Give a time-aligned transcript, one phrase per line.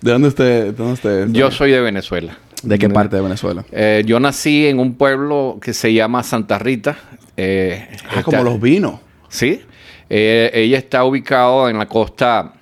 [0.00, 1.28] ¿De dónde usted, dónde usted?
[1.30, 2.38] Yo soy de Venezuela.
[2.62, 3.64] ¿De qué parte de Venezuela?
[3.70, 6.96] Eh, yo nací en un pueblo que se llama Santa Rita.
[7.36, 9.00] Eh, ah, como los vinos.
[9.28, 9.62] Sí.
[10.08, 12.54] Eh, ella está ubicada en la costa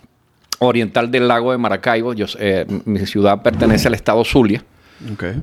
[0.59, 2.13] oriental del lago de Maracaibo.
[2.13, 2.27] Yo,
[2.85, 4.65] mi ciudad pertenece al estado Zulia.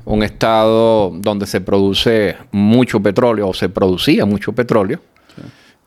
[0.04, 5.00] Un estado donde se produce mucho petróleo o se producía mucho petróleo.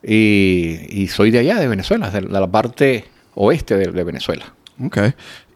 [0.08, 4.46] Y, soy de allá, de Venezuela, de, la parte oeste de, Venezuela.
[4.84, 4.98] Ok.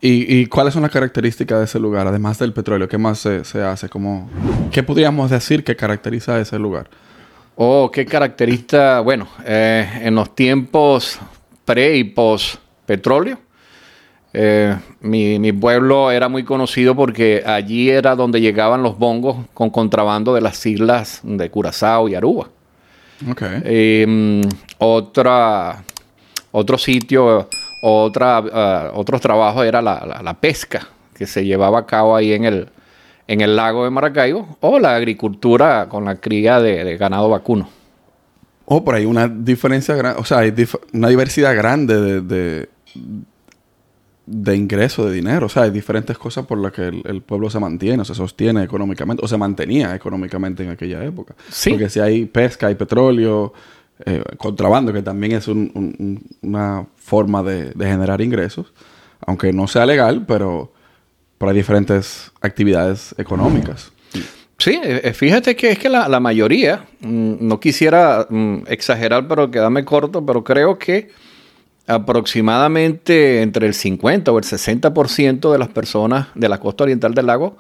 [0.02, 2.88] ¿Y, cuáles son las características de ese lugar, además del petróleo?
[2.88, 3.90] ¿Qué más se, hace?
[3.90, 4.30] Como,
[4.72, 6.90] ¿Qué podríamos decir que caracteriza ese lugar?
[7.56, 11.20] Oh, qué caracteriza, bueno, eh, en los tiempos
[11.66, 13.38] pre y post petróleo,
[14.32, 20.34] eh, mi, pueblo era muy conocido porque allí era donde llegaban los bongos con contrabando
[20.34, 22.50] de las islas de Curazao y Aruba.
[23.30, 23.62] Okay.
[23.66, 24.42] Em,
[24.78, 25.84] otra,
[26.52, 27.50] otro sitio,
[27.82, 32.70] otra, uh, otro trabajo era la, pesca que se llevaba a cabo ahí en el,
[33.28, 37.70] en el lago de Maracaibo o la agricultura con la cría de, ganado vacuno.
[38.66, 40.54] Oh, por ahí una diferencia grande, o sea, hay
[40.94, 42.70] una diversidad grande de
[44.30, 45.48] de ingreso de dinero.
[45.48, 48.64] O sea, hay diferentes cosas por las que el, pueblo se mantiene, o se sostiene
[48.64, 51.36] económicamente, o se mantenía económicamente en aquella época.
[51.50, 51.72] Sí.
[51.72, 53.54] Porque si hay pesca, hay petróleo,
[54.06, 58.72] eh, contrabando, que también es una forma de, generar ingresos,
[59.26, 60.72] aunque no sea legal, pero,
[61.42, 63.92] hay diferentes actividades económicas.
[64.58, 69.52] Sí, eh, eh, fíjate que es que la, mayoría, mm, no quisiera mm, exagerar, pero
[69.52, 71.10] quedarme corto, pero creo que
[71.86, 77.26] aproximadamente entre el 50 o el 60% de las personas de la costa oriental del
[77.26, 77.58] lago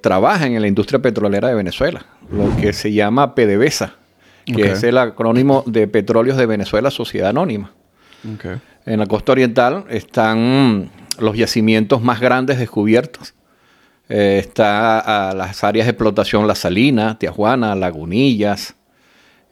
[0.00, 3.99] trabajan en la industria petrolera de Venezuela, lo que se llama PDVSA,
[4.44, 7.72] que es el acrónimo de Petróleos de Venezuela Sociedad Anónima.
[8.86, 13.34] En la costa oriental están los yacimientos más grandes descubiertos.
[14.08, 18.74] Eh, está las áreas de explotación La Salina, Tijuana, Lagunillas.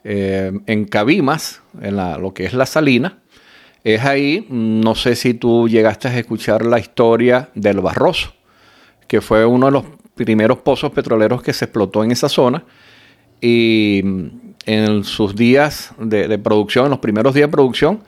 [0.05, 3.19] Eh, en Cabimas, en lo que es La Salina,
[3.85, 8.33] es ahí, no sé si tú llegaste a escuchar la historia del Barroso,
[9.07, 9.85] que fue uno de los
[10.15, 12.65] primeros pozos petroleros que se explotó en esa zona.
[13.41, 14.03] Y
[14.69, 18.01] en sus días de, producción, en los primeros días de producción,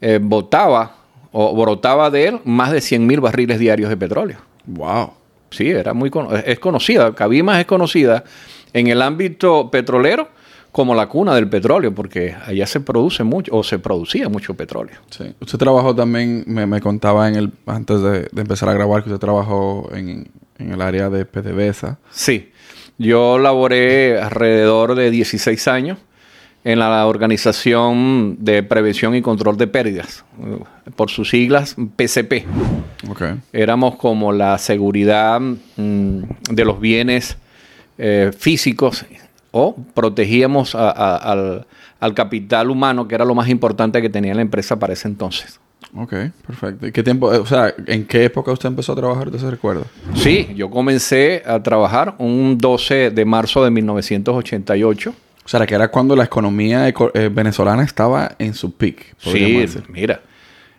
[0.00, 0.94] eh, botaba
[1.32, 4.38] o brotaba de él más de 100 mil barriles diarios de petróleo.
[4.64, 5.10] ¡Wow!
[5.50, 6.12] Sí, era muy
[6.46, 7.12] es conocida.
[7.16, 8.22] Cabimas es conocida
[8.72, 10.28] en el ámbito petrolero
[10.70, 14.96] como la cuna del petróleo, porque allá se produce mucho, o se producía mucho petróleo.
[15.10, 15.34] Sí.
[15.40, 19.88] Usted trabajó también, me, contaba en el, antes de, empezar a grabar, que usted trabajó
[19.92, 21.98] en, el área de PDVSA.
[22.10, 22.52] Sí.
[22.98, 25.98] Yo laboré alrededor de 16 años
[26.64, 30.24] en la Organización de Prevención y Control de Pérdidas,
[30.96, 32.46] por sus siglas PCP.
[33.10, 33.34] Okay.
[33.52, 37.36] Éramos como la seguridad mm, de los bienes
[37.98, 39.04] eh, físicos
[39.50, 41.66] o protegíamos al,
[42.14, 45.60] capital humano, que era lo más importante que tenía la empresa para ese entonces.
[45.94, 46.12] Ok,
[46.46, 46.86] perfecto.
[46.86, 49.84] ¿Y qué tiempo, o sea, en qué época usted empezó a trabajar ese recuerdo?
[50.14, 55.14] Sí, yo comencé a trabajar un 12 de marzo de 1988.
[55.44, 56.94] O sea, que era cuando la economía eh,
[57.30, 59.14] venezolana estaba en su peak.
[59.18, 60.22] Sí, mira.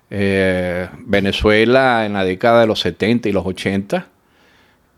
[0.09, 4.07] Eh, Venezuela en la década de los 70 y los 80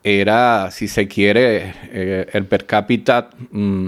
[0.04, 3.88] era, si se quiere, eh, el per cápita mm,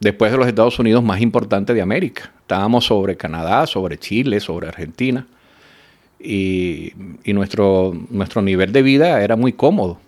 [0.00, 2.32] después de los Estados Unidos más importante de América.
[2.40, 5.26] Estábamos sobre Canadá, sobre Chile, sobre Argentina.
[6.18, 6.92] Y,
[7.26, 9.98] nuestro, nuestro nivel de vida era muy cómodo.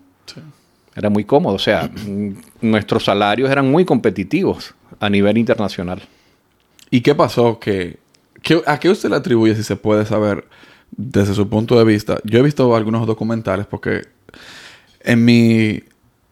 [0.96, 1.54] Era muy cómodo.
[1.54, 2.31] O sea, mm,
[2.62, 6.03] nuestros salarios eran muy competitivos a nivel internacional.
[6.91, 7.59] ¿Y qué pasó?
[7.59, 7.99] que
[8.66, 10.47] ¿A qué usted le atribuye, si se puede saber,
[10.91, 12.19] desde su punto de vista?
[12.25, 14.03] Yo he visto algunos documentales porque
[15.00, 15.82] en mi,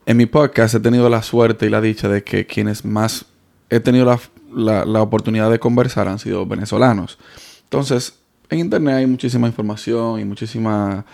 [0.04, 3.26] en mi podcast he tenido la suerte y la dicha de que quienes más
[3.70, 4.18] he tenido
[4.54, 7.18] la, la, oportunidad de conversar han sido venezolanos.
[7.64, 8.18] Entonces,
[8.50, 11.04] en internet hay muchísima información y muchísimas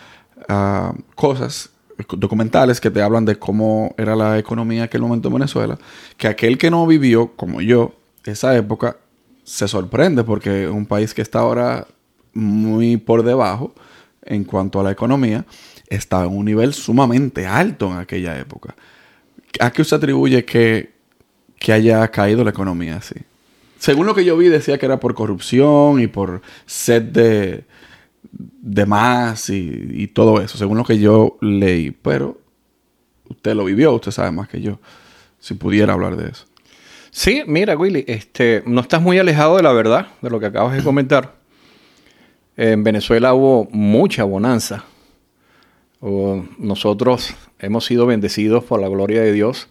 [0.49, 1.71] ah, cosas
[2.17, 5.79] documentales que te hablan de cómo era la economía en aquel momento en Venezuela,
[6.17, 8.97] que aquel que no vivió, como yo, esa época,
[9.45, 11.87] se sorprende porque un país que está ahora
[12.35, 13.75] muy por debajo
[14.23, 15.45] en cuanto a la economía
[15.89, 18.75] estaba en un nivel sumamente alto en aquella época.
[19.59, 20.93] ¿A qué usted atribuye que,
[21.73, 23.17] haya caído la economía así?
[23.79, 27.65] Según lo que yo vi, decía que era por corrupción y por sed de,
[28.33, 31.91] de más y, todo eso, según lo que yo leí.
[31.91, 32.39] Pero
[33.29, 34.79] usted lo vivió, usted sabe más que yo,
[35.39, 36.47] si pudiera hablar de eso.
[37.11, 40.77] Sí, mira, Willy, este, no estás muy alejado de la verdad, de lo que acabas
[40.77, 41.35] de comentar.
[42.57, 44.85] En Venezuela hubo mucha bonanza
[46.01, 49.69] nosotros hemos sido bendecidos por la gloria de Dios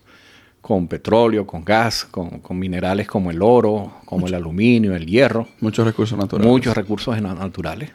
[0.62, 5.48] con petróleo, con gas, con, minerales como el oro, como el aluminio, el hierro.
[5.62, 6.52] Muchos recursos naturales.
[6.52, 7.92] Muchos recursos naturales.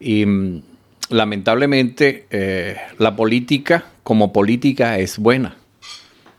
[0.00, 0.62] Y mm,
[1.10, 5.56] lamentablemente eh, la política como política es buena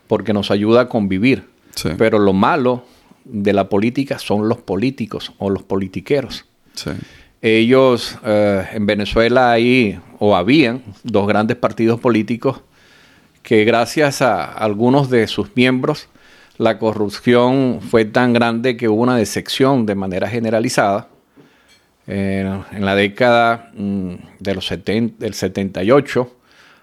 [0.07, 1.49] porque nos ayuda a convivir.
[1.97, 2.83] Pero lo malo
[3.23, 6.45] de la política son los políticos o los politiqueros.
[7.41, 12.61] Ellos eh, en Venezuela hay o habían dos grandes partidos políticos
[13.41, 16.09] que gracias a algunos de sus miembros
[16.57, 21.07] la corrupción fue tan grande que hubo una decepción de manera generalizada.
[22.13, 26.35] En la década mm, de los del 78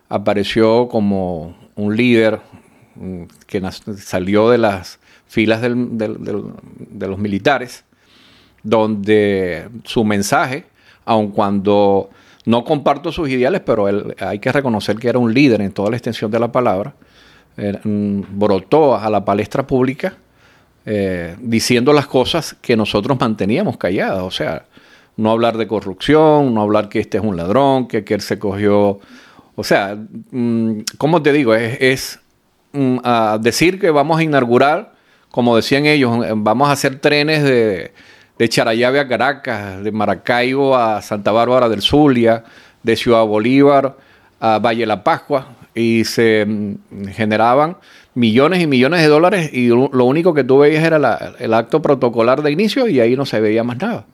[0.09, 2.41] apareció como un líder
[2.95, 3.63] mm, que
[3.99, 7.85] salió de las filas de los militares,
[8.63, 10.65] donde su mensaje,
[11.05, 12.09] aun cuando
[12.47, 15.91] no comparto sus ideales, pero él, hay que reconocer que era un líder en toda
[15.91, 16.95] la extensión de la palabra.
[17.59, 20.15] Mm, brotó a la palestra pública
[20.87, 24.23] eh, diciendo las cosas que nosotros manteníamos calladas.
[24.23, 24.65] O sea,
[25.19, 28.39] no hablar de corrupción, no hablar que este es un ladrón, que, que él se
[28.39, 29.01] cogió.
[29.57, 29.99] O sea,
[30.31, 31.55] mm, ¿cómo te digo?
[31.55, 32.21] Es,
[32.73, 32.99] mm,
[33.41, 34.95] decir que vamos a inaugurar,
[35.31, 37.93] como decían ellos, vamos a hacer trenes de,
[38.39, 42.45] de Charayave a Caracas, de Maracaibo a Santa Bárbara del Zulia,
[42.85, 43.97] de Ciudad Bolívar
[44.39, 47.77] a Valle La Pascua, y se mm, generaban
[48.15, 52.43] millones y millones de dólares y lo único que tú veías era el acto protocolar
[52.43, 54.07] de inicio y ahí no se veía más nada.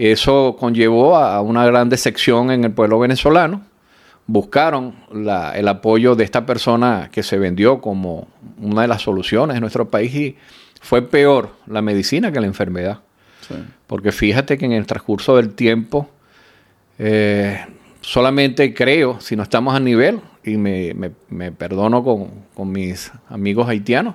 [0.00, 3.60] Eso conllevó a una gran decepción en el pueblo venezolano.
[4.26, 8.26] Buscaron el apoyo de esta persona que se vendió como
[8.56, 10.36] una de las soluciones en nuestro país y
[10.80, 13.00] fue peor la medicina que la enfermedad.
[13.86, 16.08] Porque fíjate que en el transcurso del tiempo,
[16.98, 17.60] eh,
[18.00, 20.94] solamente creo, si no estamos a nivel, y me,
[21.52, 24.14] perdono con, mis amigos haitianos,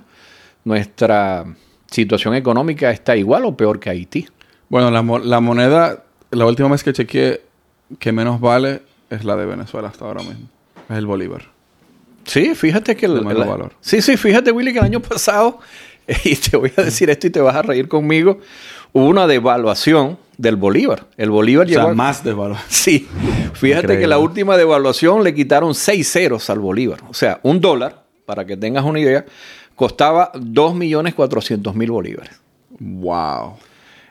[0.64, 1.46] nuestra
[1.92, 4.28] situación económica está igual o peor que Haití.
[4.70, 7.42] Bueno, la, la moneda, la última vez que chequeé,
[8.00, 10.48] que menos vale es la de Venezuela hasta ahora mismo.
[10.90, 11.56] Es el Bolívar.
[12.26, 13.74] Sí, fíjate que el, valor.
[13.82, 15.60] Sí, sí, fíjate, Willy, que el año pasado,
[16.24, 18.40] y te voy a decir esto y te vas a reír conmigo,
[18.94, 21.06] hubo una devaluación del Bolívar.
[21.18, 22.66] El Bolívar o más devaluación.
[22.70, 23.08] Sí.
[23.54, 27.00] Fíjate que la última devaluación le quitaron seis ceros al Bolívar.
[27.10, 29.26] O sea, un dólar, para que tengas una idea,
[29.76, 32.40] costaba 2.400.000 bolívares.
[32.80, 33.58] Wow.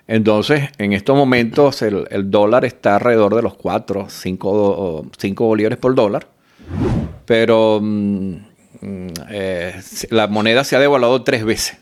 [0.07, 6.29] Entonces, en estos momentos el, dólar está alrededor de los 4, 5, bolívares por dólar.
[7.25, 8.35] Pero mm,
[8.81, 9.81] mm, eh,
[10.11, 11.79] la moneda se ha devaluado tres veces.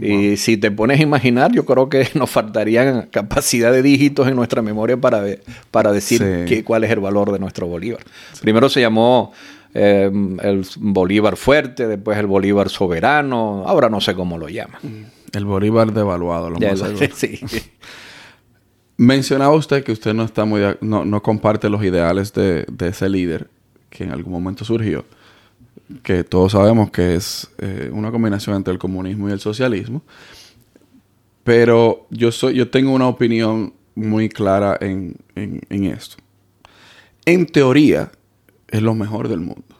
[0.00, 4.36] Y si te pones a imaginar, yo creo que nos faltarían capacidad de dígitos en
[4.36, 5.24] nuestra memoria para,
[5.70, 8.02] para decir cuál es el valor de nuestro Bolívar.
[8.40, 9.32] Primero se llamó
[9.74, 10.10] eh,
[10.42, 14.80] el Bolívar fuerte, después el Bolívar soberano, ahora no sé cómo lo llaman.
[14.82, 15.19] Mm.
[15.32, 16.82] El Bolívar devaluado, lo más
[17.14, 17.40] sí.
[18.96, 23.08] Mencionaba usted que usted no está muy no, no comparte los ideales de, de ese
[23.08, 23.48] líder
[23.88, 25.04] que en algún momento surgió
[26.02, 30.02] que todos sabemos que es eh, una combinación entre el comunismo y el socialismo.
[31.44, 35.16] Pero yo, soy, yo tengo una opinión muy clara en,
[35.70, 36.16] esto.
[37.24, 38.12] En teoría,
[38.68, 39.76] es lo mejor del mundo.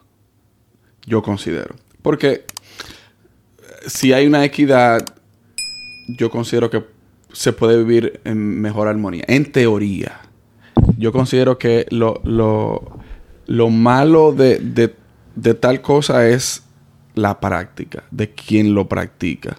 [1.06, 1.77] Yo considero.
[2.03, 2.44] Porque
[3.86, 5.05] si hay una equidad,
[6.17, 6.84] yo considero que
[7.32, 9.24] se puede vivir en mejor armonía.
[9.29, 10.20] En teoría.
[10.96, 14.94] Yo considero que lo, lo, malo de, de
[15.34, 16.62] de tal cosa es
[17.14, 19.56] la práctica, de quien lo practica.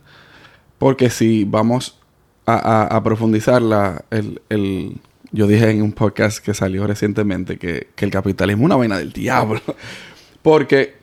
[0.78, 2.00] Porque si vamos
[2.46, 5.00] a, profundizar la, el,
[5.32, 9.14] yo dije en un podcast que salió recientemente que, el capitalismo es una vaina del
[9.14, 9.62] diablo.
[10.42, 10.96] Porque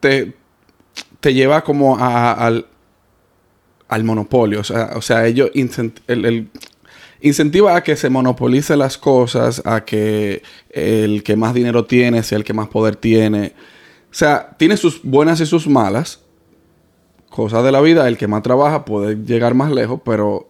[0.00, 0.34] te,
[1.20, 2.66] te lleva como al,
[3.88, 4.60] al monopolio.
[4.60, 6.48] O sea, o sea ellos el,
[7.20, 12.38] incentiva a que se monopolice las cosas, a que el que más dinero tiene sea
[12.38, 13.54] el que más poder tiene.
[14.10, 16.20] O sea, tiene sus buenas y sus malas.
[17.28, 20.48] Cosas de la vida, el que más trabaja puede llegar más lejos, pero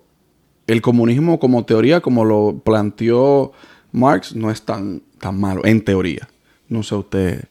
[0.66, 3.52] el comunismo como teoría, como lo planteó
[3.92, 6.28] Marx, no es tan, tan malo, en teoría.
[6.68, 7.44] No sé usted,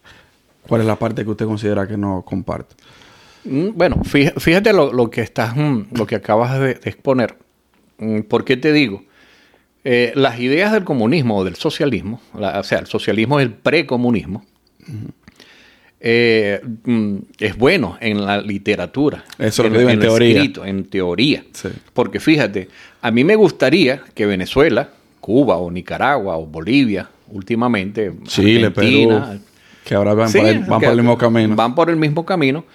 [0.67, 2.75] ¿cuál es la parte que usted considera que no comparte?
[3.45, 7.37] Mm, bueno, fíjate lo, que estás, mm, lo que acabas de exponer.
[7.97, 9.03] Mm, ¿Por qué te digo?
[9.83, 14.43] Eh, las ideas del comunismo o del socialismo, o sea, el socialismo es el precomunismo,
[15.99, 16.59] eh,
[17.39, 19.23] es bueno en la literatura.
[19.37, 20.37] Eso en, lo en, en teoría.
[20.37, 21.43] Escrito, en teoría.
[21.93, 22.67] Porque fíjate,
[23.01, 28.11] a mí me gustaría que Venezuela, Cuba o Nicaragua o Bolivia últimamente.
[28.23, 29.39] Chile, Perú.
[29.83, 31.55] Que ahora van, por, el, van por el mismo camino.
[31.55, 32.65] Van por el mismo camino.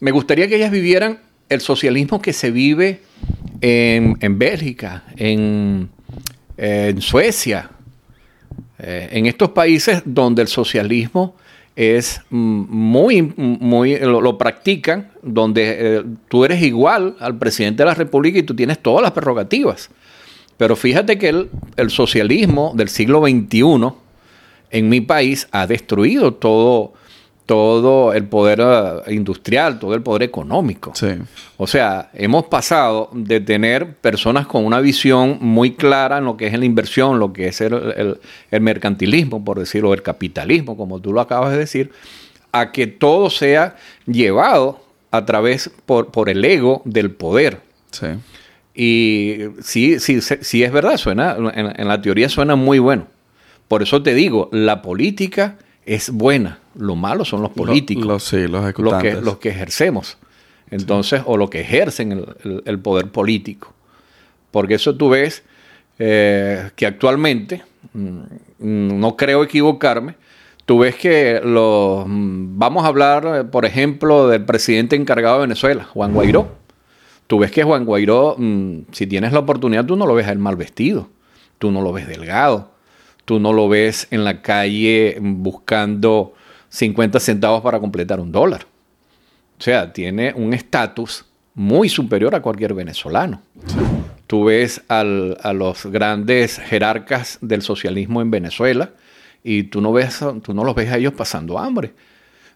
[0.00, 3.00] Me gustaría que ellas vivieran el socialismo que se vive
[3.60, 5.90] en, Bélgica, en,
[6.98, 7.70] Suecia,
[8.78, 11.36] eh, en estos países donde el socialismo
[11.76, 18.38] es muy, muy, lo, practican, donde eh, tú eres igual al presidente de la República
[18.38, 19.90] y tú tienes todas las prerrogativas.
[20.56, 23.92] Pero fíjate que el socialismo del siglo XXI
[24.70, 26.92] en mi país ha destruido todo,
[27.50, 30.92] todo el poder eh, industrial, todo el poder económico.
[31.56, 36.46] O sea, hemos pasado de tener personas con una visión muy clara en lo que
[36.46, 38.20] es la inversión, lo que es el,
[38.52, 41.90] mercantilismo, por decirlo, el capitalismo, como tú lo acabas de decir,
[42.52, 43.74] a que todo sea
[44.06, 47.62] llevado a través por, por el ego del poder.
[47.90, 48.06] Sí.
[48.76, 53.08] Y sí, sí, sí es verdad, suena, en la teoría suena muy bueno.
[53.66, 55.58] Por eso te digo, la política
[55.90, 56.60] es buena.
[56.76, 58.06] Lo malo son los políticos.
[58.06, 59.22] Los, sí, los ejecutantes.
[59.22, 60.18] Los que, ejercemos.
[60.70, 62.24] Entonces, o los que ejercen
[62.64, 63.74] el, poder político.
[64.52, 65.42] Porque eso tú ves
[65.98, 68.20] eh, que actualmente, mm,
[68.60, 70.14] no creo equivocarme,
[70.64, 75.82] tú ves que los, mm, vamos a hablar, por ejemplo, del presidente encargado de Venezuela,
[75.82, 76.54] Juan Guairó.
[77.26, 80.32] Tú ves que Juan Guairó, mm, si tienes la oportunidad, tú no lo ves a
[80.32, 81.08] él mal vestido,
[81.58, 82.70] tú no lo ves delgado,
[83.30, 86.34] tú no lo ves en la calle buscando
[86.70, 88.66] 50 centavos para completar un dólar.
[89.56, 93.40] O sea, tiene un estatus muy superior a cualquier venezolano.
[94.26, 98.90] Tú ves a los grandes jerarcas del socialismo en Venezuela
[99.44, 101.92] y tú no, ves, tú no los ves a ellos pasando hambre.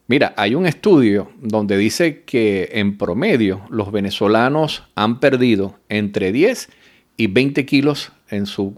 [0.09, 6.69] Mira, hay un estudio donde dice que en promedio los venezolanos han perdido entre 10
[7.17, 8.75] y 20 kilos en su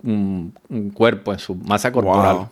[0.95, 2.49] cuerpo, en su masa corporal.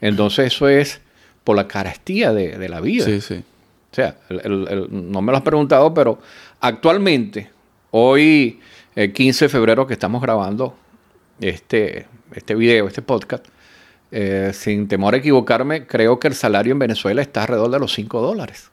[0.00, 1.00] Entonces eso es
[1.44, 3.04] por la carestía de, la vida.
[3.04, 3.44] Sí, sí.
[3.90, 6.18] O sea, no me lo has preguntado, pero
[6.60, 7.50] actualmente,
[7.90, 8.60] hoy,
[8.94, 10.76] el 15 de febrero que estamos grabando
[11.40, 13.46] este, este video, este podcast,
[14.10, 17.92] eh, sin temor a equivocarme, creo que el salario en Venezuela está alrededor de los
[17.92, 18.70] 5 dólares.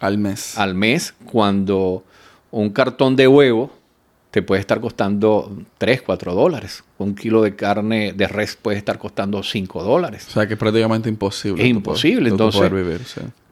[0.00, 0.58] Al mes.
[0.58, 2.04] Al mes, cuando
[2.50, 3.70] un cartón de huevo
[4.34, 6.82] te puede estar costando 3, 4 dólares.
[6.98, 10.26] Un kilo de carne de res puede estar costando 5 dólares.
[10.28, 11.62] O sea que es prácticamente imposible.
[11.62, 12.58] Es imposible, entonces.
[12.58, 13.00] Poder vivir,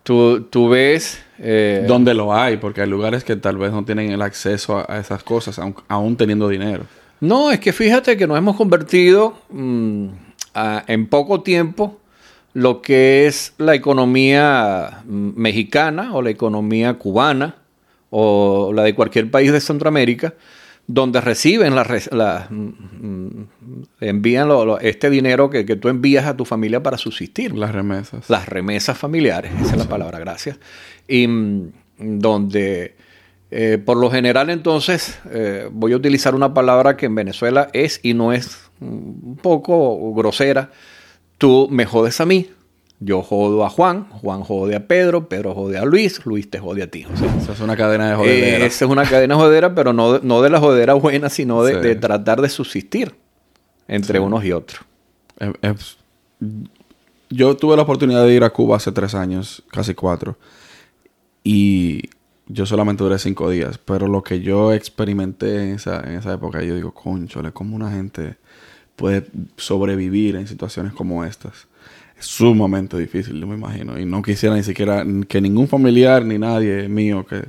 [0.03, 1.23] tú, tú, ves...
[1.39, 2.57] Eh, ¿Dónde lo hay?
[2.57, 6.49] Porque hay lugares que tal vez no tienen el acceso a, esas cosas, aún, teniendo
[6.49, 6.83] dinero.
[7.21, 10.07] No, es que fíjate que nos hemos convertido mm,
[10.89, 12.01] en poco tiempo
[12.55, 17.55] lo que es la economía mm, mexicana o la economía cubana
[18.11, 20.35] o la de cualquier país de Centroamérica,
[20.87, 23.49] donde reciben la, mm, mm,
[24.01, 24.49] envían
[24.81, 27.55] este dinero que, tú envías a tu familia para subsistir.
[27.55, 28.29] Las remesas.
[28.29, 30.59] Las remesas familiares, esa es la palabra, gracias.
[31.07, 32.97] Y mm, donde,
[33.51, 38.01] eh, por lo general entonces, eh, voy a utilizar una palabra que en Venezuela es
[38.03, 40.71] y no es un poco grosera,
[41.39, 42.49] tú me jodes a mí,
[43.04, 46.82] yo jodo a Juan, Juan jode a Pedro, Pedro jode a Luis, Luis te jode
[46.82, 47.04] a ti.
[47.38, 48.66] esa es una cadena de jodedera.
[48.66, 52.40] esa es una cadena jodera, pero no, no de la jodera buena, sino de, tratar
[52.40, 53.14] de subsistir
[53.88, 54.82] entre unos y otros.
[57.28, 60.37] yo tuve la oportunidad de ir a Cuba hace tres años, casi cuatro,
[61.42, 62.11] y
[62.47, 66.62] yo solamente duré cinco días, pero lo que yo experimenté en esa, en esa época,
[66.62, 68.37] yo digo, conchole, ¿cómo una gente
[68.94, 71.66] puede sobrevivir en situaciones como estas?
[72.25, 73.99] Sumamente difícil, yo me imagino.
[73.99, 77.45] Y no quisiera ni siquiera que ningún familiar ni nadie mío que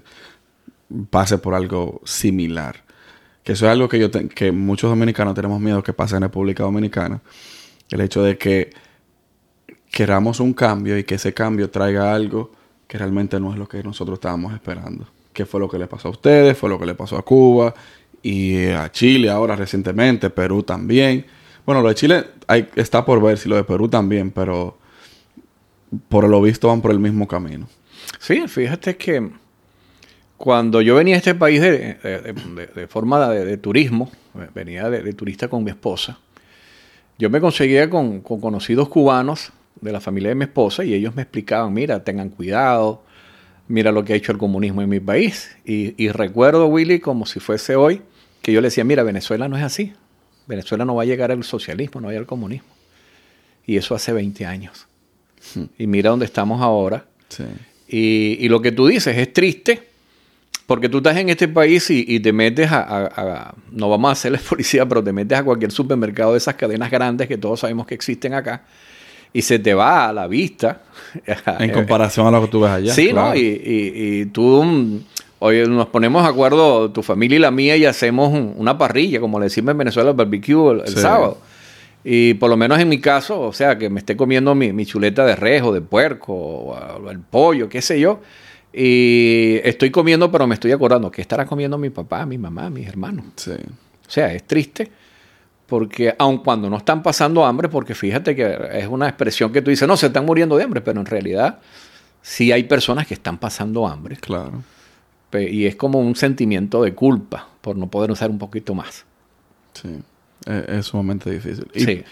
[1.10, 2.84] pase por algo similar.
[3.44, 6.63] Que eso es algo que yo que muchos dominicanos tenemos miedo que pase en República
[6.63, 7.22] Dominicana.
[7.89, 8.72] El hecho de que
[9.92, 12.51] queramos un cambio y que ese cambio traiga algo
[12.88, 15.08] que realmente no es lo que nosotros estábamos esperando.
[15.34, 17.74] Que fue lo que le pasó a ustedes, fue lo que le pasó a Cuba
[18.22, 21.25] y a Chile ahora recientemente, Perú también.
[21.65, 22.25] Bueno, lo de Chile
[22.75, 24.77] está por ver si lo de Perú también, pero
[26.10, 27.67] por lo visto van por el mismo camino.
[28.20, 29.32] Sí, fíjate que
[30.38, 34.12] cuando yo venía a este país de, forma de, turismo,
[34.53, 36.20] venía de, turista con mi esposa,
[37.17, 41.22] yo me conseguía con, conocidos cubanos de la familia de mi esposa y ellos me
[41.22, 43.03] explicaban, mira, tengan cuidado,
[43.70, 45.55] mira lo que ha hecho el comunismo en mi país.
[45.63, 48.01] Y, y recuerdo, Willy, como si fuese hoy,
[48.41, 49.93] que yo le decía, mira, Venezuela no es así.
[50.48, 52.70] Venezuela no va a llegar al socialismo, no va a al comunismo.
[53.66, 54.88] Y eso hace 20 años.
[55.56, 55.66] Hmm.
[55.78, 57.06] Y mira dónde estamos ahora.
[57.88, 59.90] Y, lo que tú dices es triste
[60.68, 64.88] porque tú estás en este país y, te metes a, no vamos a hacerle policía,
[64.88, 68.34] pero te metes a cualquier supermercado de esas cadenas grandes que todos sabemos que existen
[68.34, 68.64] acá
[69.34, 70.82] y se te va a la vista.
[71.60, 72.94] En comparación a lo que tú ves allá.
[72.94, 73.36] Sí, ¿no?
[73.36, 75.02] Y, tú,
[75.44, 79.40] hoy nos ponemos de acuerdo, tu familia y la mía, y hacemos una parrilla, como
[79.40, 81.38] le decimos en Venezuela, el barbecue el, sábado.
[82.06, 85.26] Y por lo menos en mi caso, o sea, que me esté comiendo mi, chuleta
[85.26, 88.22] de rejo, de puerco, o el pollo, qué sé yo.
[88.72, 92.88] Y estoy comiendo, pero me estoy acordando que estará comiendo mi papá, mi mamá, mis
[92.88, 93.26] hermanos.
[93.36, 93.52] Sí.
[93.52, 94.90] O sea, es triste
[95.68, 99.72] porque aun cuando no están pasando hambre, porque fíjate que es una expresión que tú
[99.72, 101.60] dices, no, se están muriendo de hambre, pero en realidad
[102.22, 104.16] sí hay personas que están pasando hambre.
[104.18, 104.64] Claro.
[105.42, 109.06] Y es como un sentimiento de culpa por no poder usar un poquito más.
[109.74, 110.00] Sí,
[110.46, 111.68] e-, es, sumamente difícil.
[111.74, 112.04] sí.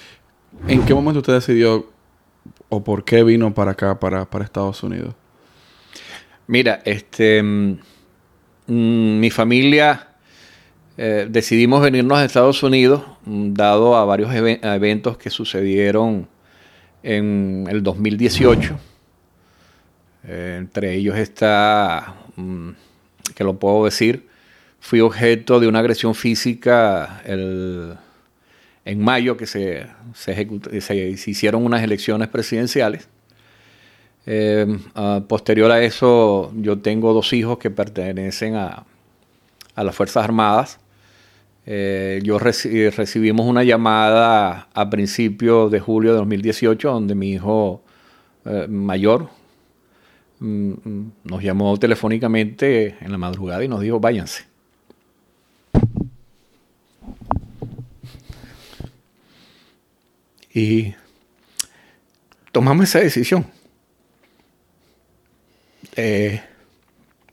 [0.68, 1.90] ¿En qué momento usted decidió
[2.68, 5.16] o por qué vino para acá, para, para Estados Unidos?
[6.48, 7.78] Mira, este, mm,
[8.68, 10.10] mi familia
[10.98, 16.28] eh, decidimos venirnos a Estados Unidos, mm, dado a varios eventos que sucedieron
[17.04, 18.78] en el 2018.
[20.24, 22.70] Eh, entre ellos está, mm,
[23.36, 24.28] que lo puedo decir,
[24.80, 27.98] fui objeto de una agresión física en
[29.00, 33.08] mayo que se, se, hicieron unas elecciones presidenciales.
[34.26, 34.68] Eh,
[35.28, 38.86] posterior a eso, yo tengo dos hijos que pertenecen a,
[39.76, 40.80] a las Fuerzas Armadas.
[41.66, 47.84] Eh, yo recibimos una llamada a principios de julio de 2018 donde mi hijo
[48.46, 49.30] eh, mayor
[50.42, 54.46] nos llamó telefónicamente en la madrugada y nos dijo váyanse.
[60.54, 60.94] Y
[62.52, 63.46] tomamos esa decisión.
[65.96, 66.42] Eh,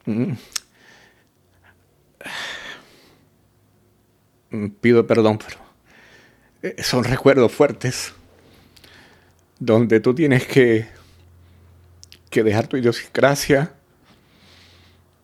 [0.06, 0.32] mm,
[4.50, 5.58] Mm, pido perdón, pero
[6.62, 8.14] eh, son recuerdos fuertes
[9.58, 10.86] donde tú tienes que,
[12.28, 13.72] que dejar tu idiosincrasia,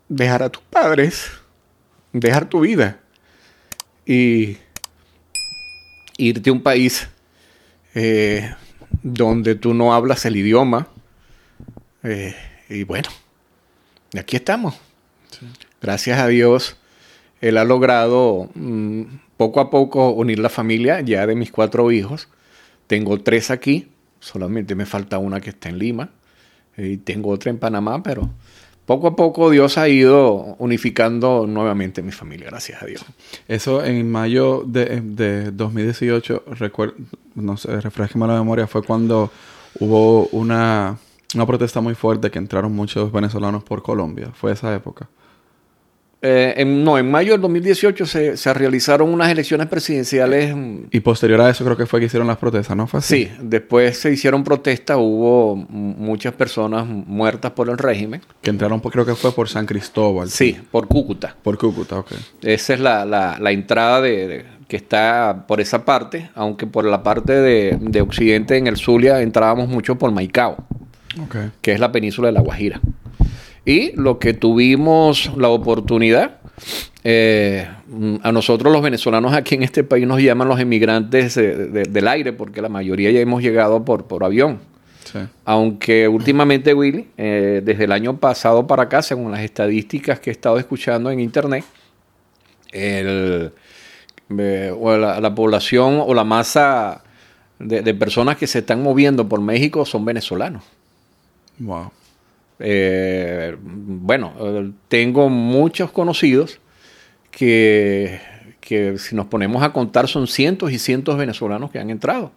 [0.09, 1.31] dejar a tus padres,
[2.13, 3.01] dejar tu vida
[4.07, 4.59] y
[6.17, 7.09] irte a un país
[7.95, 8.55] eh,
[9.03, 10.89] donde tú no hablas el idioma.
[12.03, 12.35] Eh,
[12.69, 13.09] y bueno,
[14.19, 14.75] aquí estamos.
[15.81, 16.77] Gracias a Dios
[17.45, 19.03] él ha logrado mm,
[19.37, 22.29] poco a poco unir la familia ya de mis cuatro hijos.
[22.87, 23.89] Tengo tres aquí,
[24.19, 26.09] solamente me falta una que está en Lima
[26.77, 28.31] y tengo otra en Panamá, pero
[28.87, 33.05] poco a poco Dios ha ido unificando nuevamente mi familia, gracias a Dios.
[33.49, 36.95] Eso en mayo de, de 2018, recuerdo,
[37.35, 39.31] no sé, la memoria, fue cuando
[39.81, 40.99] hubo una,
[41.35, 44.31] una protesta muy fuerte que entraron muchos venezolanos por Colombia.
[44.35, 45.09] ¿Fue esa época?
[46.27, 50.57] Eh, en, no, en mayo del 2018 se, se, realizaron unas elecciones presidenciales.
[50.91, 53.25] Y posterior a eso creo que fue que hicieron las protestas, ¿no fue así?
[53.25, 58.23] Sí, después se hicieron protestas, hubo muchas personas muertas por el régimen.
[58.41, 60.31] Que entraron, creo que fue por San Cristóbal.
[60.31, 61.37] Sí, por Cúcuta.
[61.43, 62.13] Por Cúcuta, ok.
[62.41, 67.03] Esa es la, la, la entrada de, que está por esa parte, aunque por la
[67.03, 70.57] parte de, de Occidente, en el Zulia, entrábamos mucho por Maicao,
[71.23, 71.51] okay.
[71.61, 72.81] que es la península de La Guajira.
[73.65, 76.39] Y lo que tuvimos la oportunidad,
[77.03, 77.67] eh,
[78.23, 82.61] a nosotros los venezolanos aquí en este país nos llaman los emigrantes del aire, porque
[82.61, 84.61] la mayoría ya hemos llegado por, por avión.
[85.45, 90.33] Aunque últimamente, Willy, eh, desde el año pasado para acá, según las estadísticas que he
[90.33, 91.65] estado escuchando en internet,
[92.73, 93.53] el,
[94.37, 97.05] eh, la, población o la masa
[97.61, 100.65] de, de personas que se están moviendo por México son venezolanos.
[101.59, 101.93] Wow.
[102.67, 104.33] Eh, bueno,
[104.89, 106.61] tengo muchos conocidos
[107.31, 108.21] que,
[108.63, 112.33] que si nos ponemos a contar son cientos y cientos de venezolanos que han entrado.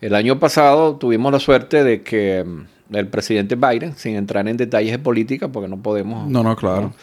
[0.00, 4.56] El año pasado tuvimos la suerte de que mm, el presidente Biden, sin entrar en
[4.56, 6.26] detalles de política, porque no podemos...
[6.26, 6.94] No, no, claro.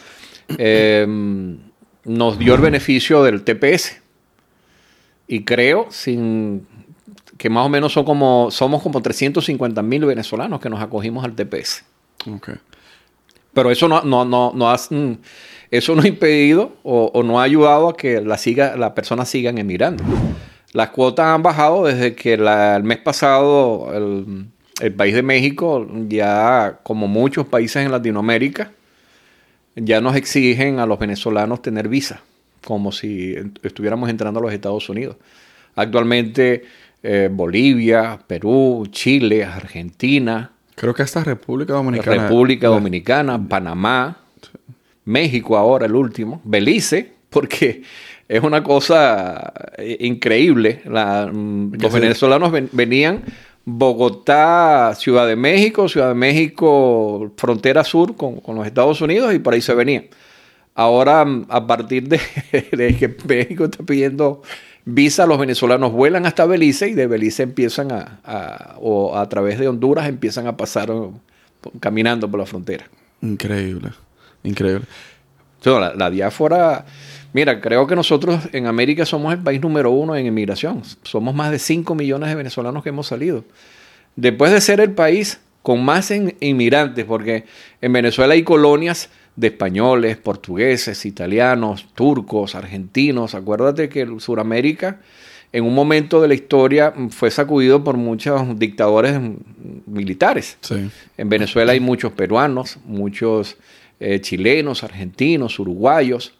[0.58, 1.54] Eh, mm,
[2.06, 4.00] nos dio el beneficio del TPS.
[5.28, 6.66] Y creo, sin
[7.36, 11.36] que más o menos son como, somos como 350 mil venezolanos que nos acogimos al
[11.36, 11.84] TPS.
[13.52, 15.18] Pero eso no, no, no, no mm,
[15.70, 20.04] eso ha impedido o, no ha ayudado a que la siga, las personas sigan emigrando.
[20.72, 24.46] Las cuotas han bajado desde que el mes pasado el,
[24.80, 28.72] el, país de México, ya como muchos países en Latinoamérica,
[29.74, 32.20] ya nos exigen a los venezolanos tener visa,
[32.64, 35.16] como si estuviéramos entrando a los Estados Unidos.
[35.74, 36.64] Actualmente
[37.02, 42.22] eh, Bolivia, Perú, Chile, Argentina, Creo que hasta República Dominicana.
[42.22, 44.18] República Dominicana, Panamá,
[45.04, 47.82] México ahora el último, Belice, porque
[48.28, 50.82] es una cosa eh, increíble.
[50.84, 53.24] Mm, los venezolanos venían
[53.64, 59.54] Bogotá, Ciudad de México, Ciudad de México, frontera sur con, los Estados Unidos y por
[59.54, 60.04] ahí se venían.
[60.76, 62.20] Ahora, mm, a partir de,
[62.98, 64.42] que México está pidiendo
[64.88, 69.68] visa, los venezolanos vuelan hasta Belice y de Belice empiezan a, o a través de
[69.68, 70.90] Honduras empiezan a pasar
[71.80, 72.88] caminando por la frontera.
[73.20, 73.90] Increíble,
[74.42, 74.86] increíble.
[75.64, 76.86] la, la diáfora
[77.32, 80.82] Mira, creo que nosotros en América somos el país número uno en inmigración.
[81.02, 83.44] Somos más de 5 millones de venezolanos que hemos salido.
[84.16, 87.44] Después de ser el país con más inmigrantes, porque
[87.82, 93.36] en Venezuela hay colonias de españoles, portugueses, italianos, turcos, argentinos.
[93.36, 94.98] Acuérdate que Sudamérica
[95.52, 99.18] en un momento de la historia fue sacudido por muchos dictadores
[99.86, 100.58] militares.
[101.16, 103.56] En Venezuela hay muchos peruanos, muchos
[104.00, 106.34] eh, chilenos, argentinos, uruguayos.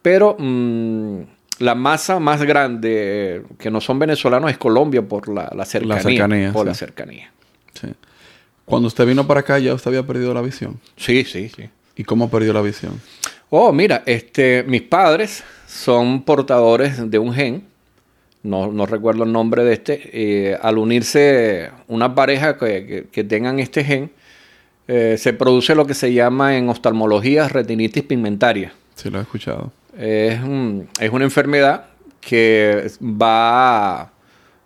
[0.00, 1.20] Pero mm,
[1.58, 6.52] la masa más grande que no son venezolanos es Colombia por la, cercanía.
[6.52, 7.30] por la cercanía.
[8.64, 10.80] Cuando usted vino para acá, ¿ya usted había perdido la visión?
[10.96, 11.68] Sí, sí, sí.
[12.00, 12.98] ¿Y cómo perdió la visión?
[13.50, 17.64] Oh, mira, este, mis padres son portadores de un gen.
[18.42, 20.00] No, recuerdo el nombre de este.
[20.14, 24.10] Eh, al unirse una pareja que, tengan este gen,
[24.88, 28.72] eh, se produce lo que se llama en oftalmología retinitis pigmentaria.
[28.94, 29.70] Sí, lo he escuchado.
[29.98, 31.84] Es, una enfermedad
[32.18, 34.10] que va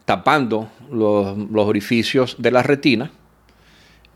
[0.05, 3.11] tapando los, orificios de la retina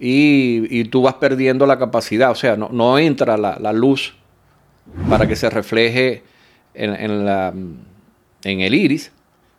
[0.00, 4.14] y, tú vas perdiendo la capacidad, o sea, no, entra la, luz
[5.08, 6.22] para que se refleje
[6.74, 7.52] en, la,
[8.44, 9.12] en el iris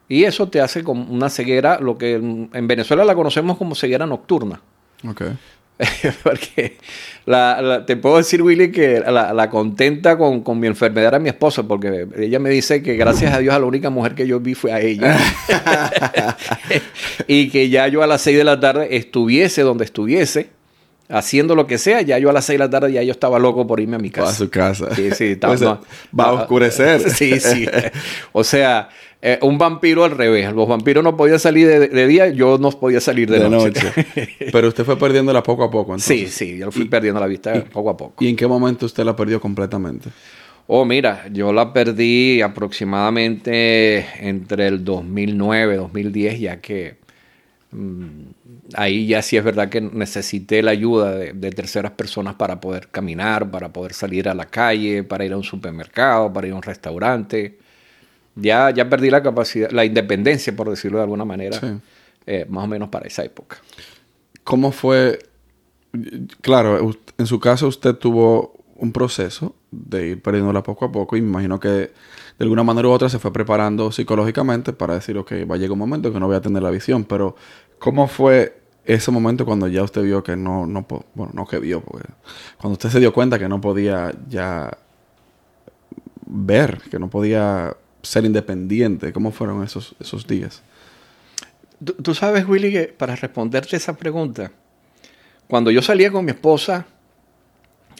[0.08, 4.08] y eso te hace como una ceguera, lo que en Venezuela la conocemos como ceguera
[4.08, 4.62] nocturna.
[5.08, 5.38] Okay.
[6.24, 6.78] Porque
[7.86, 12.39] te puedo decir, Willy, que la, contenta con, mi enfermedad era mi esposa, porque ella
[12.39, 14.82] me dice que gracias a Dios a la única mujer que yo vi fue a
[14.82, 15.18] ella.
[17.28, 20.50] y que ya yo a las 6 de la tarde estuviese donde estuviese,
[21.10, 23.39] haciendo lo que sea, ya yo a las 6 de la tarde ya yo estaba
[23.39, 24.30] loco por irme a mi casa.
[24.30, 24.95] A su casa.
[24.95, 25.36] Sí, sí.
[25.41, 25.80] Pues, va
[26.17, 27.02] a oscurecer.
[27.10, 27.65] Sí, sí.
[28.32, 28.89] O sea,
[29.22, 30.54] eh, un vampiro al revés.
[30.54, 33.82] Los vampiros no podían salir de, día, yo no podía salir de, noche.
[34.52, 36.32] Pero usted fue perdiéndola poco a poco, entonces.
[36.34, 38.24] Sí, sí, yo fui perdiendo la vista poco a poco.
[38.24, 40.10] ¿Y en qué momento usted la perdió completamente?
[40.67, 46.98] Oh, mira, yo la perdí aproximadamente entre el 2009 2010, ya que
[48.73, 52.88] ahí ya sí es verdad que necesité la ayuda de, de, terceras personas para poder
[52.88, 56.55] caminar, para poder salir a la calle, para ir a un supermercado, para ir a
[56.55, 57.60] un restaurante.
[58.36, 61.60] Ya, ya perdí la capacidad, la independencia, por decirlo de alguna manera,
[62.25, 63.58] eh, más o menos para esa época.
[64.43, 65.19] ¿Cómo fue?
[66.41, 71.21] Claro, en su caso usted tuvo un proceso de ir perdiéndola poco a poco y
[71.21, 71.91] me imagino que
[72.39, 75.73] de alguna manera u otra se fue preparando psicológicamente para decir, ok, va a llegar
[75.73, 77.36] un momento que no voy a tener la visión, pero
[77.80, 81.82] ¿cómo fue ese momento cuando ya usted vio que no, no, bueno, no que vio,
[81.82, 82.08] porque
[82.58, 84.78] cuando usted se dio cuenta que no podía ya
[86.25, 89.12] ver, que no podía ser independiente?
[89.12, 90.63] ¿Cómo fueron esos, esos días?
[92.02, 94.49] Tú, sabes, Willy, que para responderte esa pregunta,
[95.47, 96.86] cuando yo salía con mi esposa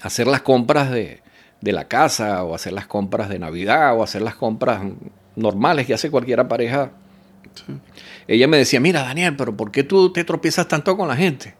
[0.02, 1.21] a hacer las compras de,
[1.62, 4.82] la casa o hacer las compras de Navidad o hacer las compras
[5.36, 6.91] normales que hace cualquiera pareja,
[8.28, 11.56] ella me decía, mira Daniel, pero ¿por qué tú te tropiezas tanto con la gente?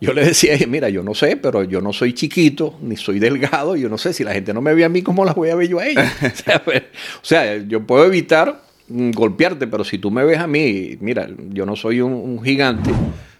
[0.00, 3.76] Yo le decía, mira, yo no sé, pero yo no soy chiquito, ni soy delgado,
[3.76, 5.54] yo no sé, si la gente no me ve a mí, ¿cómo las voy a
[5.54, 6.12] ver yo a ella?
[6.64, 10.96] Pues, o, sea, yo puedo evitar mm, golpearte, pero si tú me ves a mí,
[11.00, 12.90] mira, yo no soy un, gigante,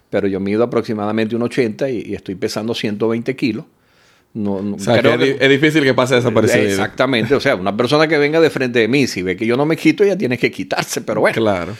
[0.09, 3.65] pero yo mido aproximadamente un 80 y, estoy pesando 120 kilos.
[4.35, 6.65] No, o sea, es, difícil que pase desaparecido.
[6.65, 7.33] Exactamente.
[7.33, 9.65] O sea, una persona que venga de frente de mí, si ve que yo no
[9.65, 11.35] me quito, ella tiene que quitarse, pero bueno.
[11.35, 11.73] Claro.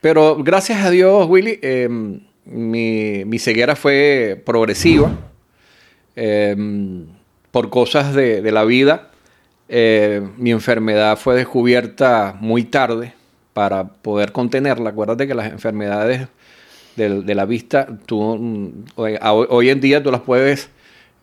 [0.00, 1.88] Pero gracias a Dios, Willy, eh,
[2.46, 5.12] mi, ceguera fue progresiva
[6.16, 7.06] em,
[7.52, 9.10] por cosas de, la vida.
[9.68, 13.14] Eh, mi enfermedad fue descubierta muy tarde
[13.52, 14.90] para poder contenerla.
[14.90, 16.26] Acuérdate que las enfermedades
[16.96, 20.70] de, la vista, tú, mm, hoy, en día tú las puedes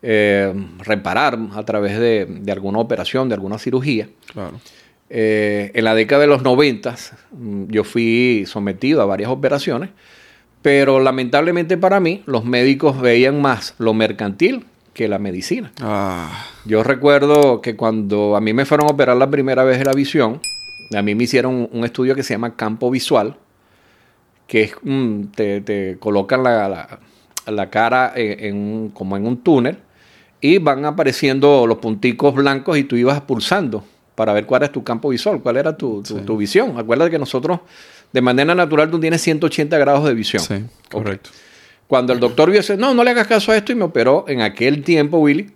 [0.02, 4.08] eh, reparar a través de, alguna operación, de alguna cirugía.
[5.10, 6.94] Eh, en la década de los 90
[7.30, 9.88] mm, yo fui sometido a varias operaciones
[10.62, 15.72] pero lamentablemente para mí, los médicos veían más lo mercantil que la medicina.
[15.80, 16.46] Ah.
[16.64, 19.92] Yo recuerdo que cuando a mí me fueron a operar la primera vez de la
[19.92, 20.40] visión,
[20.96, 23.36] a mí me hicieron un estudio que se llama campo visual,
[24.46, 24.74] que es,
[25.34, 29.78] te, colocan la, cara en, como en un túnel
[30.40, 34.82] y van apareciendo los punticos blancos y tú ibas pulsando para ver cuál es tu
[34.82, 36.78] campo visual, cuál era tu, tu, visión.
[36.78, 37.60] Acuérdate que nosotros,
[38.12, 40.42] de manera natural, tú tienes 180 grados de visión.
[40.42, 41.30] Sí, correcto.
[41.86, 44.40] Cuando el doctor vio, no, no le hagas caso a esto y me operó en
[44.42, 45.50] aquel tiempo, Willy,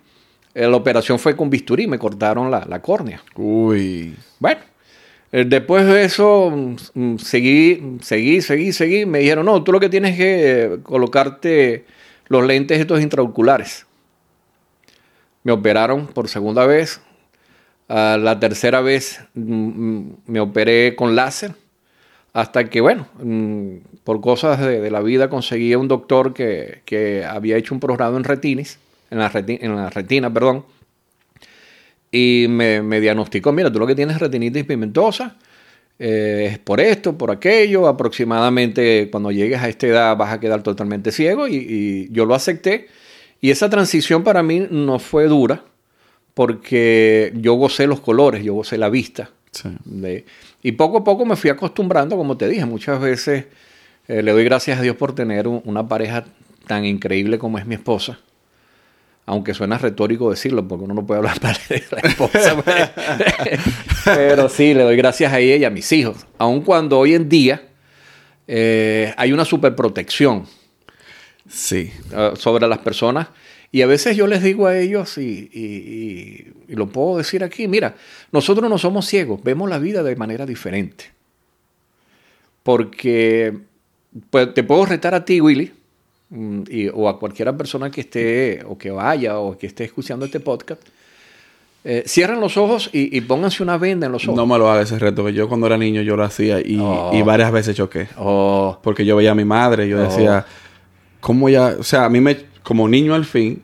[0.53, 3.21] eh, la operación fue con bisturí, me cortaron la, la córnea.
[3.35, 4.15] Uy.
[4.39, 4.61] Bueno,
[5.33, 6.51] eh, después de eso,
[6.93, 9.05] mm, seguí, seguí, seguí, seguí.
[9.05, 11.85] Me dijeron, no, tú lo que tienes que eh, colocarte
[12.27, 13.87] los lentes estos intraoculares.
[15.43, 17.01] Me operaron por segunda vez,
[17.87, 21.53] la tercera vez mm, mm, me operé con láser,
[22.31, 27.73] hasta que, bueno, mm, por cosas de, la vida conseguí un doctor que, había hecho
[27.73, 28.79] un programa en retinis,
[29.11, 30.65] en la, en la retina, perdón,
[32.11, 35.35] y me, diagnosticó, mira, tú lo que tienes es retinitis pigmentosa,
[35.99, 40.63] eh, es por esto, por aquello, aproximadamente cuando llegues a esta edad vas a quedar
[40.63, 42.87] totalmente ciego y yo lo acepté.
[43.43, 45.65] Y esa transición para mí no fue dura,
[46.33, 49.31] porque yo gocé los colores, yo gocé la vista.
[50.63, 53.47] y poco a poco me fui acostumbrando, como te dije, muchas veces
[54.07, 56.23] eh, le doy gracias a Dios por tener una pareja
[56.67, 58.17] tan increíble como es mi esposa.
[59.25, 62.55] Aunque suena retórico decirlo, porque uno no puede hablar de la esposa.
[62.63, 62.91] Pues.
[64.05, 66.25] Pero sí, le doy gracias a ella y a mis hijos.
[66.37, 67.61] Aun cuando hoy en día
[68.47, 70.45] eh, hay una superprotección
[71.47, 71.91] sí.
[72.13, 73.27] Ah, sobre las personas
[73.73, 77.95] y a veces yo les digo a ellos, y, lo puedo decir aquí, mira,
[78.31, 81.05] nosotros no somos ciegos, vemos la vida de manera diferente.
[82.61, 83.51] Porque
[84.29, 85.71] pues, te puedo retar a ti, Willy,
[86.29, 86.61] mm,
[86.93, 90.83] o a cualquiera persona que esté, o que vaya, o que esté escuchando este podcast.
[91.83, 94.37] Eh, cierren los ojos y, pónganse una venda en los ojos.
[94.37, 96.77] No me lo haga ese reto, que yo cuando era niño yo lo hacía y,
[96.79, 97.11] oh.
[97.25, 98.07] varias veces choqué.
[98.17, 98.77] Oh.
[98.83, 100.62] Porque yo veía a mi madre, y yo decía, oh.
[101.23, 101.77] ¿Cómo ya?
[101.79, 103.61] O sea, a mí me como niño al fin,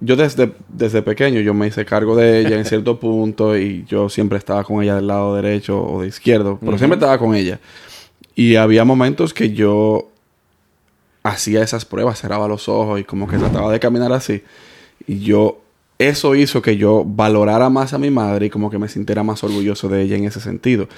[0.00, 4.08] yo desde, desde pequeño yo me hice cargo de ella en cierto punto y yo
[4.10, 7.58] siempre estaba con ella del lado derecho o de izquierdo, pero siempre estaba con ella.
[8.34, 10.10] Y había momentos que yo
[11.22, 14.42] hacía esas pruebas, cerraba los ojos y como que trataba de caminar así.
[15.06, 15.60] Y yo,
[15.98, 19.42] eso hizo que yo valorara más a mi madre y como que me sintiera más
[19.42, 20.88] orgulloso de ella en ese sentido.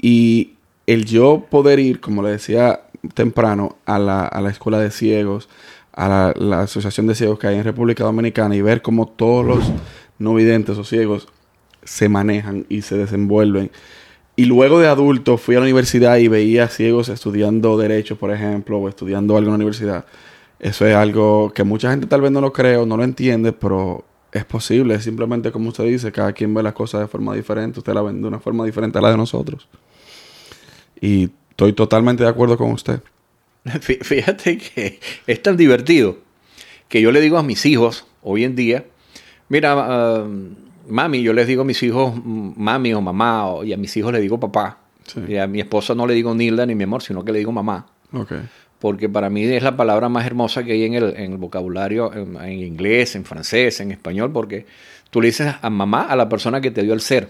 [0.00, 0.52] Y
[0.86, 5.48] el yo poder ir, como le decía temprano, a la, a la escuela de ciegos,
[5.92, 9.72] a la, Asociación de Ciegos que hay en República Dominicana y ver cómo todos los
[10.18, 11.28] no videntes o ciegos
[11.84, 13.70] se manejan y se desenvuelven.
[14.36, 18.78] Y luego de adulto fui a la universidad y veía ciegos estudiando derecho, por ejemplo,
[18.78, 20.04] o estudiando algo en la universidad.
[20.58, 24.04] Eso es algo que mucha gente tal vez no lo cree no lo entiende, pero
[24.32, 24.94] es posible.
[24.94, 27.78] Es simplemente como usted dice, cada quien ve las cosas de forma diferente.
[27.78, 29.68] Usted la ve de una forma diferente a la de nosotros.
[31.00, 33.00] Y estoy totalmente de acuerdo con usted.
[33.80, 36.18] Fíjate que es tan divertido
[36.88, 38.84] que yo le digo a mis hijos hoy en día,
[39.48, 40.26] mira, ah,
[40.88, 44.20] mami, yo les digo a mis hijos mami o mamá, y a mis hijos le
[44.20, 44.78] digo papá.
[45.28, 47.52] Y a mi esposa no le digo Nilda ni mi amor, sino que le digo
[47.52, 47.86] mamá.
[48.80, 53.14] Porque para mí es la palabra más hermosa que hay en el, vocabulario, en, inglés,
[53.14, 54.66] en francés, en español, porque
[55.10, 57.28] tú le dices a mamá a la persona que te dio el ser.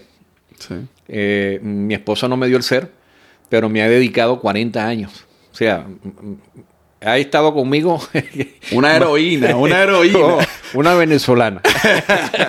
[1.07, 2.89] Eh, mi esposa no me dio el ser,
[3.49, 5.87] pero me ha dedicado 40 años o sea,
[6.99, 8.01] ha estado conmigo.
[8.73, 10.45] Una heroína, una heroína.
[10.73, 11.61] una venezolana.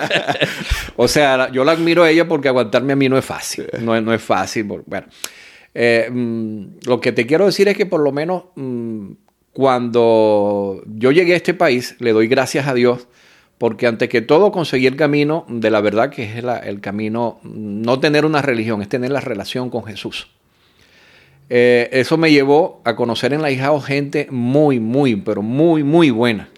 [0.97, 3.67] o sea, yo la admiro a ella porque aguantarme a mí no es fácil.
[3.79, 4.65] No, no es fácil.
[4.65, 5.07] Bueno,
[5.73, 9.11] eh, mm, lo que te quiero decir es que por lo menos mm,
[9.53, 13.07] cuando yo llegué a este país, le doy gracias a Dios
[13.57, 18.01] porque antes que todo conseguí el camino de la verdad, que es el camino, no
[18.01, 20.27] tener una religión, es tener la relación con Jesús.
[21.49, 26.09] Eh, eso me llevó a conocer en la hija gente muy, muy, pero muy, muy
[26.09, 26.49] buena.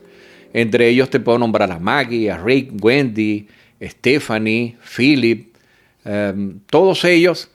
[0.53, 3.47] Entre ellos te puedo nombrar a Maggie, a Rick, Wendy,
[3.81, 5.55] Stephanie, Philip,
[6.05, 7.49] em, todos ellos.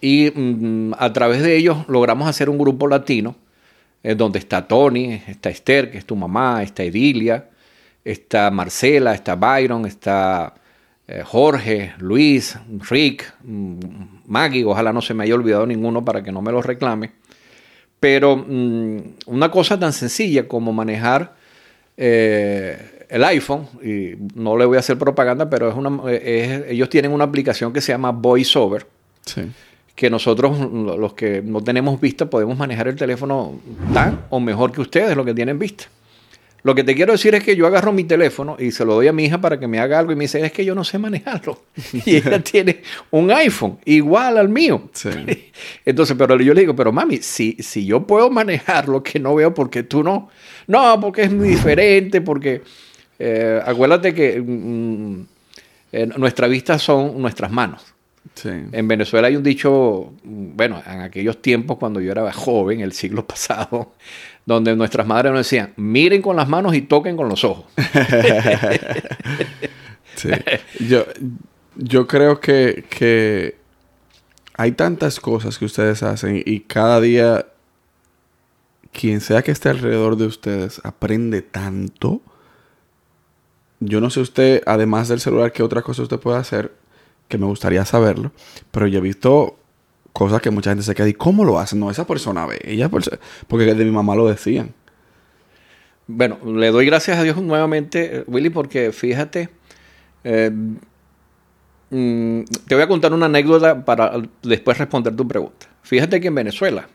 [0.00, 3.36] Y mm, a través de ellos logramos hacer un grupo latino,
[4.02, 7.50] eh, donde está Tony, está Esther, que es tu mamá, está Edilia,
[8.04, 10.54] está Marcela, está Byron, está
[11.24, 12.56] Jorge, Luis,
[12.88, 13.78] Rick, mm,
[14.26, 17.12] Maggie, ojalá no se me haya olvidado ninguno para que no me lo reclame.
[17.98, 21.34] Pero mm, una cosa tan sencilla como manejar
[21.96, 27.12] eh, el iPhone, y no le voy a hacer propaganda, pero es una, ellos tienen
[27.12, 28.86] una aplicación que se llama VoiceOver.
[29.94, 33.60] Que nosotros, los que no tenemos vista, podemos manejar el teléfono
[33.92, 35.86] tan o mejor que ustedes, los que tienen vista.
[36.62, 39.08] Lo que te quiero decir es que yo agarro mi teléfono y se lo doy
[39.08, 40.84] a mi hija para que me haga algo y me dice, es que yo no
[40.84, 41.62] sé manejarlo.
[42.04, 44.90] y ella tiene un iPhone igual al mío.
[45.84, 49.34] Entonces, pero yo le digo, pero mami, si, si yo puedo manejar lo que no
[49.34, 50.30] veo, ¿por qué tú no?
[50.66, 52.62] No, porque es muy diferente, porque
[53.22, 55.26] Eh, acuérdate que mm,
[55.92, 57.94] eh, nuestra vista son nuestras manos.
[58.44, 62.92] En Venezuela hay un dicho, mm, bueno, en aquellos tiempos cuando yo era joven, el
[62.92, 63.92] siglo pasado,
[64.54, 67.66] donde nuestras madres nos decían, miren con las manos y toquen con los ojos.
[70.80, 71.04] yo,
[71.76, 73.56] yo creo que, que
[74.54, 77.46] hay tantas cosas que ustedes hacen y cada día
[78.92, 82.20] quien sea que esté alrededor de ustedes aprende tanto.
[83.78, 86.74] Yo no sé usted, además del celular, qué otra cosa usted puede hacer,
[87.28, 88.32] que me gustaría saberlo,
[88.72, 89.59] pero yo he visto
[90.12, 91.80] cosas que mucha gente se queda y ¿cómo lo hacen?
[91.80, 94.74] No, esa persona ve, ella porque de mi mamá lo decían.
[96.06, 99.48] Bueno, le doy gracias a Dios nuevamente, Willy, porque fíjate,
[100.24, 100.50] eh,
[101.90, 105.68] mm, te voy a contar una anécdota para después responder tu pregunta.
[105.82, 106.88] Fíjate que en Venezuela,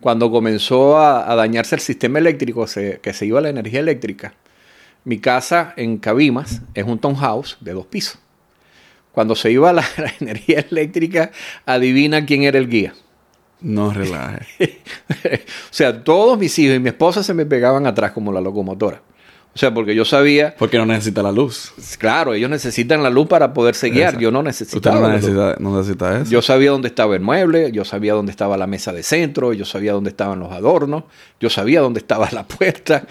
[0.00, 2.64] cuando comenzó a, dañarse el sistema eléctrico,
[3.02, 4.34] que se iba la energía eléctrica,
[5.04, 8.18] mi casa en Cabimas es un townhouse de dos pisos.
[9.12, 9.84] Cuando se iba la,
[10.20, 11.30] energía eléctrica,
[11.66, 12.94] adivina quién era el guía.
[13.60, 14.80] No relaje.
[15.00, 19.02] o sea, todos mis hijos y mi esposa se me pegaban atrás como la locomotora.
[19.58, 20.54] O sea, porque yo sabía.
[20.56, 21.72] Porque no necesita la luz.
[21.98, 24.16] Claro, ellos necesitan la luz para poderse guiar.
[24.16, 25.16] Yo no necesitaba.
[25.16, 26.30] Usted no necesita, eso.
[26.30, 29.64] Yo sabía dónde estaba el mueble, yo sabía dónde estaba la mesa de centro, yo
[29.64, 31.04] sabía dónde estaban los adornos,
[31.40, 33.04] yo sabía dónde estaba la puerta,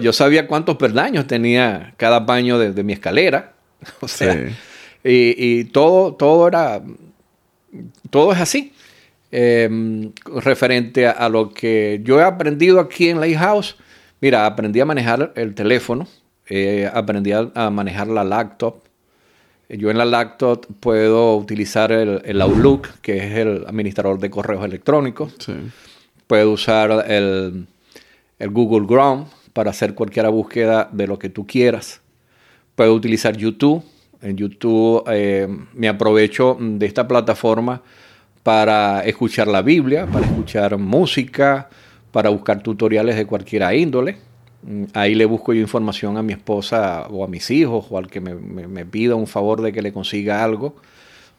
[0.00, 3.54] yo sabía cuántos perdaños tenía cada paño de, mi escalera.
[4.00, 4.38] O sea,
[5.04, 6.82] y, todo, todo era.
[8.10, 8.72] Todo es así.
[9.30, 13.76] Em, referente a, a, lo que yo he aprendido aquí en Lighthouse
[14.22, 16.06] Mira, aprendí a manejar el teléfono,
[16.48, 18.76] eh, aprendí a, manejar la laptop.
[19.68, 25.34] Yo en la laptop puedo utilizar el, Outlook, que es el administrador de correos electrónicos.
[26.28, 27.66] Puedo usar el,
[28.38, 32.00] Google Chrome para hacer cualquier búsqueda de lo que tú quieras.
[32.76, 33.82] Puedo utilizar YouTube.
[34.22, 37.82] En YouTube eh, me aprovecho de esta plataforma
[38.42, 41.68] para escuchar la Biblia, para escuchar música,
[42.12, 44.16] para buscar tutoriales de cualquier índole.
[44.62, 48.08] Mm, ahí le busco yo información a mi esposa o a mis hijos o al
[48.08, 50.76] que me, pida un favor de que le consiga algo,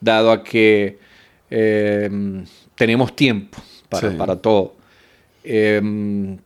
[0.02, 0.98] dado a que
[1.50, 2.43] em,
[2.76, 3.58] tenemos tiempo
[3.89, 4.76] para, todo.
[5.43, 6.38] Em,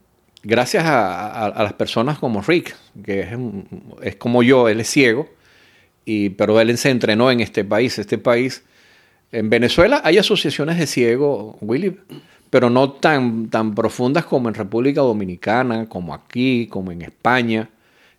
[0.43, 3.29] gracias a, las personas como Rick, que es,
[4.03, 5.29] es, como yo, él es ciego,
[6.07, 7.99] y, pero él se entrenó en este país.
[7.99, 8.63] Este país,
[9.33, 11.97] en Venezuela hay asociaciones de ciegos, Willy,
[12.49, 17.69] pero no tan, tan profundas como en República Dominicana, como aquí, como en España.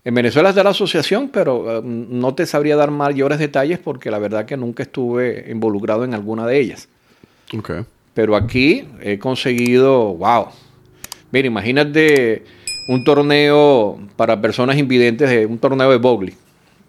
[0.05, 4.19] En Venezuela está la asociación, pero eh, no te sabría dar mayores detalles porque la
[4.19, 6.91] verdad que nunca estuve involucrado en alguna de ellas.
[7.57, 7.87] Okay.
[8.13, 10.49] Pero aquí he conseguido, wow.
[11.33, 12.45] Mira, imagínate
[12.91, 16.35] un torneo para personas invidentes, un torneo de bowling.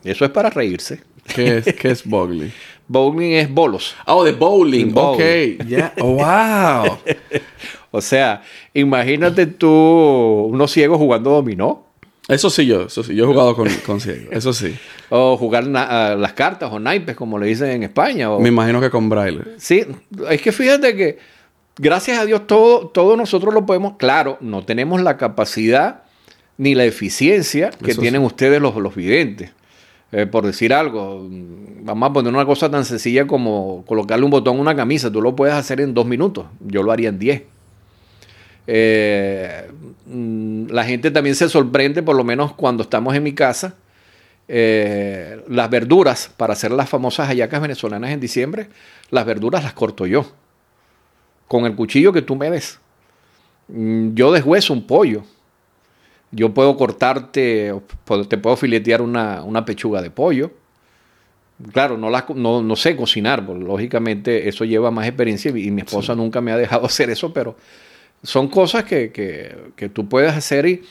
[0.04, 1.02] Eso es para reírse.
[1.34, 2.50] ¿Qué es, qué es bowling?
[2.90, 3.96] Bowling es bolos.
[4.08, 4.92] Oh, de bowling.
[4.96, 5.20] Ok.
[5.68, 5.94] Yeah.
[6.00, 6.98] Oh, wow.
[7.92, 8.42] o sea,
[8.74, 11.86] imagínate tú unos ciegos jugando dominó.
[12.28, 13.14] Eso sí yo, eso sí.
[13.14, 14.76] Yo he jugado con, con ciegos, eso sí.
[15.12, 18.30] O jugar las cartas o naipes, como le dicen en España.
[18.38, 19.42] Me imagino que con braille.
[19.58, 19.86] Sí,
[20.30, 21.18] es que fíjate que
[21.78, 23.98] gracias a Dios todo, todo nosotros lo podemos.
[23.98, 26.04] Claro, no tenemos la capacidad
[26.58, 29.52] ni la eficiencia que tienen ustedes los, los videntes.
[30.12, 34.58] Eh, por decir algo, vamos a poner una cosa tan sencilla como colocarle un botón
[34.58, 37.44] a una camisa, tú lo puedes hacer en dos minutos, yo lo haría en diez.
[38.66, 39.70] Eh,
[40.70, 43.76] la gente también se sorprende, por lo menos cuando estamos en mi casa,
[44.48, 48.70] eh, las verduras, para hacer las famosas hallacas venezolanas en diciembre,
[49.12, 50.26] las verduras las corto yo,
[51.48, 52.80] con el cuchillo que tú me des.
[53.68, 55.24] Mm, yo deshueso un pollo
[56.32, 57.74] yo puedo cortarte,
[58.28, 60.52] te puedo filetear una, pechuga de pollo.
[61.74, 66.16] Claro, no, la, no, sé cocinar, porque lógicamente eso lleva más experiencia y mi esposa
[66.16, 67.58] nunca me ha dejado hacer eso, pero
[68.24, 70.84] son cosas que, tú puedes hacer y,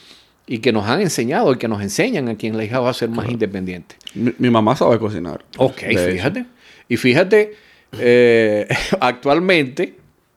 [0.46, 3.28] y, que nos han enseñado y que nos enseñan a quien le a ser más
[3.28, 3.96] independiente.
[4.14, 5.44] Mi, mamá sabe cocinar.
[5.56, 6.46] Ok, fíjate.
[6.88, 7.54] Y fíjate,
[7.98, 8.68] eh,
[9.00, 9.94] actualmente,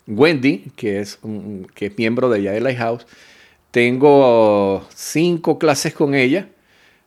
[0.08, 1.20] Wendy, que es,
[1.74, 3.06] que es miembro de allá de Lighthouse,
[3.72, 6.47] tengo cinco clases con ella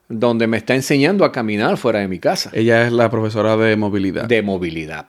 [0.07, 2.51] donde me está enseñando a caminar fuera de mi casa.
[2.53, 4.25] Ella es la profesora de movilidad.
[4.25, 5.07] De movilidad.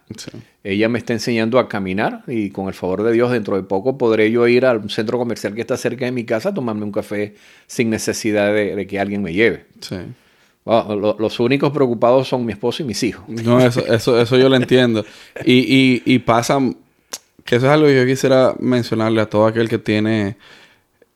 [0.65, 3.99] Ella me está enseñando a caminar y con el favor de Dios dentro de poco
[3.99, 6.93] podré yo ir al centro comercial que está cerca de mi casa a tomarme un
[6.93, 7.35] café
[7.67, 9.67] sin necesidad de, que alguien me lleve.
[9.81, 9.97] Sí.
[10.65, 13.29] los únicos preocupados son mi esposo y mis hijos.
[13.29, 15.05] No, eso, eso, eso yo lo entiendo.
[15.45, 16.59] Y, y, y pasa,
[17.45, 20.37] que eso es algo que yo quisiera mencionarle a todo aquel que tiene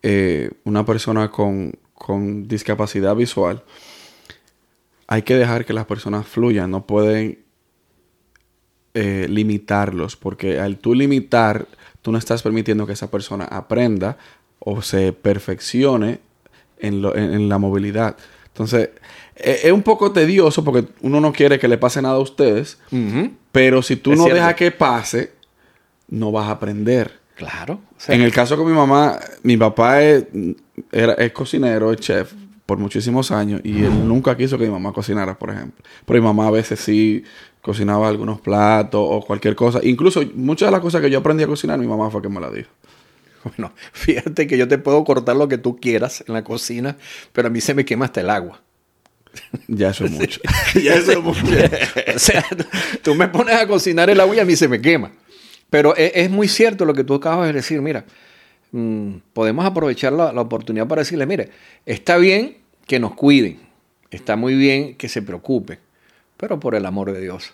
[0.02, 1.78] eh, una persona con,
[2.48, 3.62] discapacidad visual,
[5.06, 7.40] hay que dejar que las personas fluyan, no pueden
[8.94, 11.68] eh, limitarlos, porque al tú limitar,
[12.02, 14.16] tú no estás permitiendo que esa persona aprenda
[14.58, 16.20] o se perfeccione
[16.78, 18.16] en, la movilidad.
[18.46, 18.90] Entonces,
[19.36, 22.78] e, es un poco tedioso porque uno no quiere que le pase nada a ustedes,
[23.52, 25.32] pero si tú no dejas que pase,
[26.08, 27.19] no vas a aprender.
[27.40, 27.80] Claro.
[28.08, 30.26] en el caso con mi mamá, mi papá es,
[30.92, 32.34] era, es cocinero, es chef
[32.66, 35.82] por muchísimos años y él nunca quiso que mi mamá cocinara, por ejemplo.
[36.04, 37.24] Pero mi mamá a veces sí
[37.62, 39.80] cocinaba algunos platos o cualquier cosa.
[39.82, 42.40] Incluso muchas de las cosas que yo aprendí a cocinar, mi mamá fue que me
[42.40, 42.68] la dijo.
[43.42, 46.98] Bueno, fíjate que yo te puedo cortar lo que tú quieras en la cocina,
[47.32, 48.60] pero a mí se me quema hasta el agua.
[49.66, 50.42] Ya eso es mucho.
[50.74, 51.46] ya eso es mucho.
[52.14, 52.44] o sea,
[53.02, 55.10] tú me pones a cocinar el agua y a mí se me quema.
[55.70, 57.80] Pero e, es, muy cierto lo que tú acabas de decir.
[57.80, 58.04] Mira,
[58.72, 61.50] mm, podemos aprovechar la, la oportunidad para decirle, mire,
[61.86, 63.60] está bien que nos cuiden,
[64.10, 65.78] está muy bien que se preocupen,
[66.36, 67.52] pero por el amor de Dios.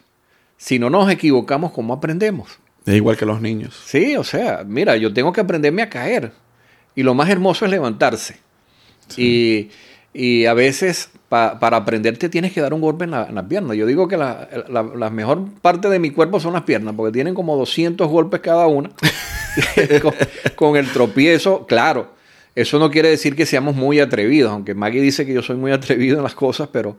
[0.56, 2.58] Si no nos equivocamos, ¿cómo aprendemos?
[2.86, 3.78] Es igual que los niños.
[3.84, 6.32] Sí, o sea, mira, yo tengo que aprenderme a caer.
[6.94, 8.38] Y lo más hermoso es levantarse.
[9.16, 9.68] Y,
[10.46, 13.74] a veces para aprenderte tienes que dar un golpe en la, en pierna.
[13.74, 17.56] Yo digo que la, mejor parte de mi cuerpo son las piernas, porque tienen como
[17.56, 18.90] 200 golpes cada una.
[20.02, 20.14] con,
[20.54, 22.14] con, el tropiezo, claro.
[22.54, 25.72] Eso no quiere decir que seamos muy atrevidos, aunque Maggie dice que yo soy muy
[25.72, 26.96] atrevido en las cosas, pero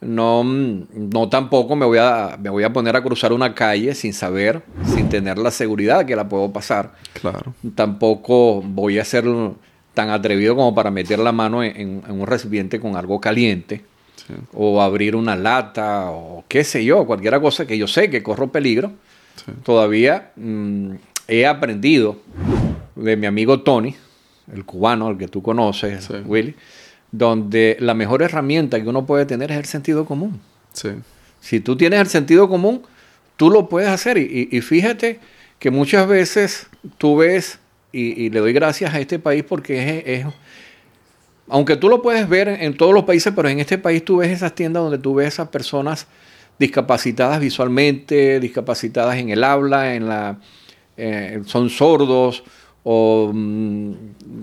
[0.00, 4.12] no, no tampoco me voy, a, me voy a poner a cruzar una calle sin
[4.12, 4.62] saber,
[4.94, 6.92] sin tener la seguridad que la puedo pasar.
[7.20, 7.54] Claro.
[7.74, 9.24] Tampoco voy a ser
[9.94, 13.84] tan atrevido como para meter la mano en, un recipiente con algo caliente.
[14.54, 18.50] O abrir una lata, o qué sé yo, cualquier cosa que yo sé que corro
[18.50, 18.92] peligro.
[19.64, 20.92] Todavía mm,
[21.28, 22.16] he aprendido
[22.96, 23.94] de mi amigo Tony,
[24.52, 26.54] el cubano, el que tú conoces, Willy,
[27.12, 30.40] donde la mejor herramienta que uno puede tener es el sentido común.
[30.72, 30.90] Sí.
[31.40, 32.82] Si tú tienes el sentido común,
[33.36, 34.18] tú lo puedes hacer.
[34.18, 35.20] Y, fíjate
[35.58, 36.66] que muchas veces
[36.98, 37.58] tú ves,
[37.94, 40.26] y, le doy gracias a este país porque es,
[41.48, 44.30] aunque tú lo puedes ver en, todos los países, pero en este país tú ves
[44.30, 46.06] esas tiendas donde tú ves a esas personas
[46.58, 50.38] discapacitadas visualmente, discapacitadas en el habla, en la,
[50.96, 52.44] eh, son sordos
[52.84, 53.92] o mm,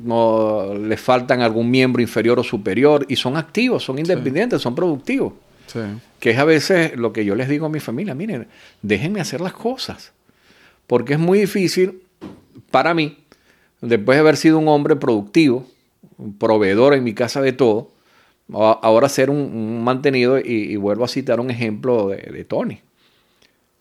[0.04, 5.34] no les faltan algún miembro inferior o superior y son activos, son independientes, son productivos.
[6.20, 8.48] Que es a veces lo que yo les digo a mi familia, miren,
[8.82, 10.12] déjenme hacer las cosas,
[10.86, 12.02] porque es muy difícil
[12.72, 13.18] para mí,
[13.82, 15.66] después de haber sido un hombre productivo,
[16.18, 17.90] un proveedor en mi casa de todo,
[18.54, 22.80] ahora ser un, mantenido y, vuelvo a citar un ejemplo de, de Tony.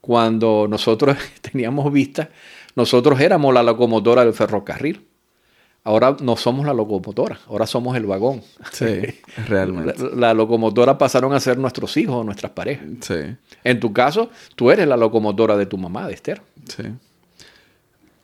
[0.00, 2.30] Cuando nosotros teníamos vista
[2.74, 5.06] nosotros éramos la locomotora del ferrocarril.
[5.82, 8.42] Ahora no somos la locomotora, ahora somos el vagón.
[8.70, 9.00] Sí,
[9.48, 9.94] realmente.
[10.14, 12.86] La, locomotora pasaron a ser nuestros hijos o nuestras parejas.
[13.00, 13.36] Sí.
[13.64, 16.42] En tu caso, tú eres la locomotora de tu mamá, de Esther.
[16.66, 16.82] Sí.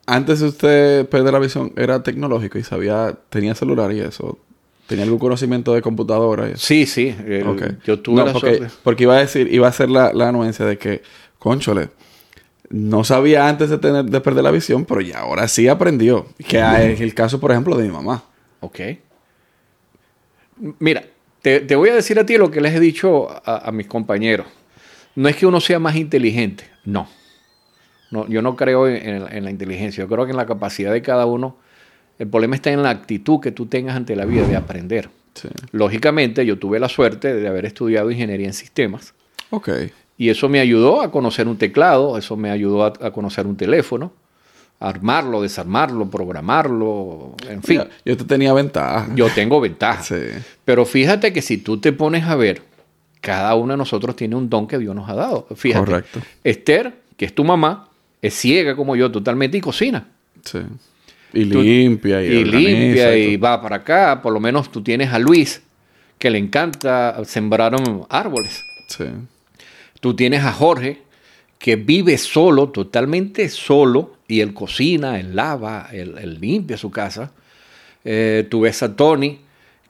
[0.07, 4.39] Antes de usted perder la visión, era tecnológico y sabía, tenía celular y eso.
[4.87, 6.57] ¿Tenía algún conocimiento de computadora?
[6.57, 7.15] Sí, sí.
[7.85, 10.79] Yo tuve la porque, porque, iba a decir, iba a ser la, la anuencia de
[10.79, 11.03] que,
[11.41, 11.89] conchole,
[12.71, 16.27] no sabía antes de, tener, de perder la visión, pero ya ahora sí aprendió.
[16.39, 16.59] Que
[16.93, 18.25] es el caso, por ejemplo, de mi mamá.
[18.61, 18.81] Ok.
[20.79, 21.05] Mira,
[21.43, 24.47] te, voy a decir a ti lo que les he dicho a, mis compañeros.
[25.15, 27.09] No es que uno sea más inteligente, no.
[28.17, 31.27] No yo no creo en, la inteligencia, yo creo que en la capacidad de cada
[31.27, 31.57] uno.
[32.19, 35.11] El problema está en la actitud que tú tengas ante la vida de aprender.
[35.73, 39.12] Lógicamente, yo tuve la suerte de haber estudiado ingeniería en sistemas.
[39.51, 39.69] Ok.
[40.19, 44.12] Y eso me ayudó a conocer un teclado, eso me ayudó a, conocer un teléfono,
[44.81, 47.83] armarlo, desarmarlo, programarlo, en fin.
[48.05, 49.09] Yo te tenía ventaja.
[49.14, 50.03] Yo tengo ventaja.
[50.03, 50.17] Sí.
[50.64, 52.62] Pero fíjate que si tú te pones a ver,
[53.21, 55.47] cada uno de nosotros tiene un don que Dios nos ha dado.
[55.55, 55.85] Fíjate.
[55.85, 56.21] Correcto.
[56.45, 57.86] Esther, que es tu mamá,
[58.23, 60.09] es ciega como yo totalmente y cocina.
[60.45, 60.61] Sí.
[61.33, 62.23] Y limpia.
[62.23, 64.21] Y, y limpia y, va para acá.
[64.23, 65.62] Por lo menos tú tienes a Luis,
[66.19, 67.75] que le encanta sembrar
[68.09, 68.64] árboles.
[68.89, 69.05] Sí.
[70.01, 71.03] Tú tienes a Jorge,
[71.59, 77.33] que vive solo, totalmente solo, y él cocina, él lava, él, limpia su casa.
[78.05, 79.41] Eh, tú ves a Tony,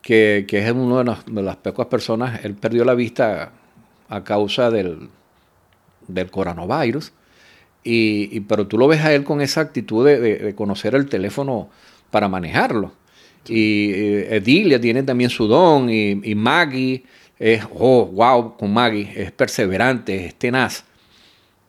[0.01, 3.51] que, es una de, las pocas personas, él perdió la vista
[4.09, 5.09] a causa del,
[6.07, 7.11] del coronavirus,
[7.87, 11.69] y, pero tú lo ves a él con esa actitud de, conocer el teléfono
[12.11, 12.91] para manejarlo.
[13.47, 17.03] Y eh, Edilia tiene también su don, y, y Maggie
[17.39, 20.83] es, oh, wow, con Maggie, es perseverante, es tenaz.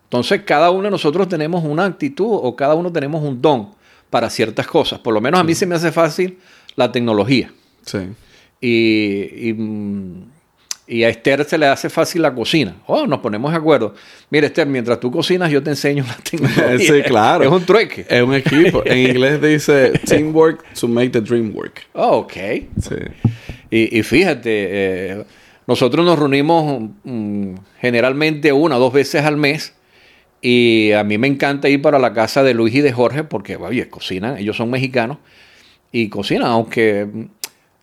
[0.04, 3.70] Entonces, cada uno de nosotros tenemos una actitud o cada uno tenemos un don
[4.08, 4.98] para ciertas cosas.
[5.00, 6.38] Por lo menos a mí se me hace fácil
[6.76, 7.52] la tecnología.
[7.84, 7.98] Sí.
[8.60, 10.22] Y, mm,
[10.90, 12.74] Y a Esther se le hace fácil la cocina.
[12.86, 13.94] Oh, nos ponemos de acuerdo.
[14.30, 16.78] Mira, Esther, mientras tú cocinas, yo te enseño la tecnología.
[16.78, 17.44] Sí, claro.
[17.44, 18.06] Es un trueque.
[18.08, 18.82] Es un equipo.
[18.86, 21.82] en inglés dice teamwork to make the dream work.
[21.92, 22.32] Oh, ok.
[22.32, 22.96] Sí.
[23.70, 25.24] Y, y fíjate, eh,
[25.66, 29.74] nosotros nos reunimos mm, generalmente una o dos veces al mes.
[30.40, 33.56] Y a mí me encanta ir para la casa de Luis y de Jorge porque,
[33.56, 34.38] oye, cocinan.
[34.38, 35.18] Ellos son mexicanos
[35.92, 37.28] y cocinan, aunque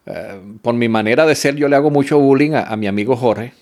[0.05, 3.15] eh, por mi manera de ser yo le hago mucho bullying a, a mi amigo
[3.15, 3.53] Jorge.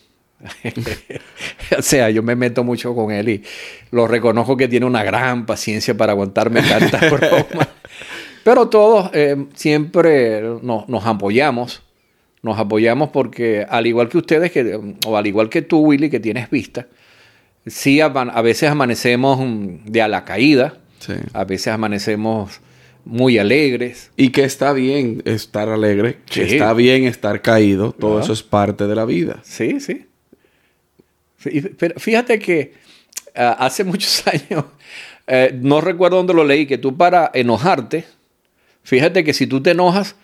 [1.78, 3.44] o sea, yo me meto mucho con él y
[3.92, 7.70] lo reconozco que tiene una gran paciencia para aguantarme tantas bromas.
[8.44, 11.82] Pero todos eh, siempre nos, nos apoyamos.
[12.42, 14.78] Nos apoyamos porque, al igual que ustedes, que,
[15.08, 16.88] o al igual que tú, Willy, que tienes vista,
[17.66, 21.14] sí a, a veces amanecemos mm, de a la caída, Sí.
[21.34, 22.62] a veces amanecemos
[23.06, 24.12] muy alegres.
[24.16, 28.24] Y que está bien estar alegre, que está bien estar caído, todo Ajá.
[28.24, 29.40] eso es parte de la vida.
[29.44, 30.06] Sí, sí.
[31.38, 32.74] Sí, Pero fíjate que
[33.36, 34.66] ah, hace muchos años,
[35.28, 38.06] eh, no recuerdo dónde lo leí, que tú para enojarte,
[38.84, 40.16] fíjate que si tú te enojas,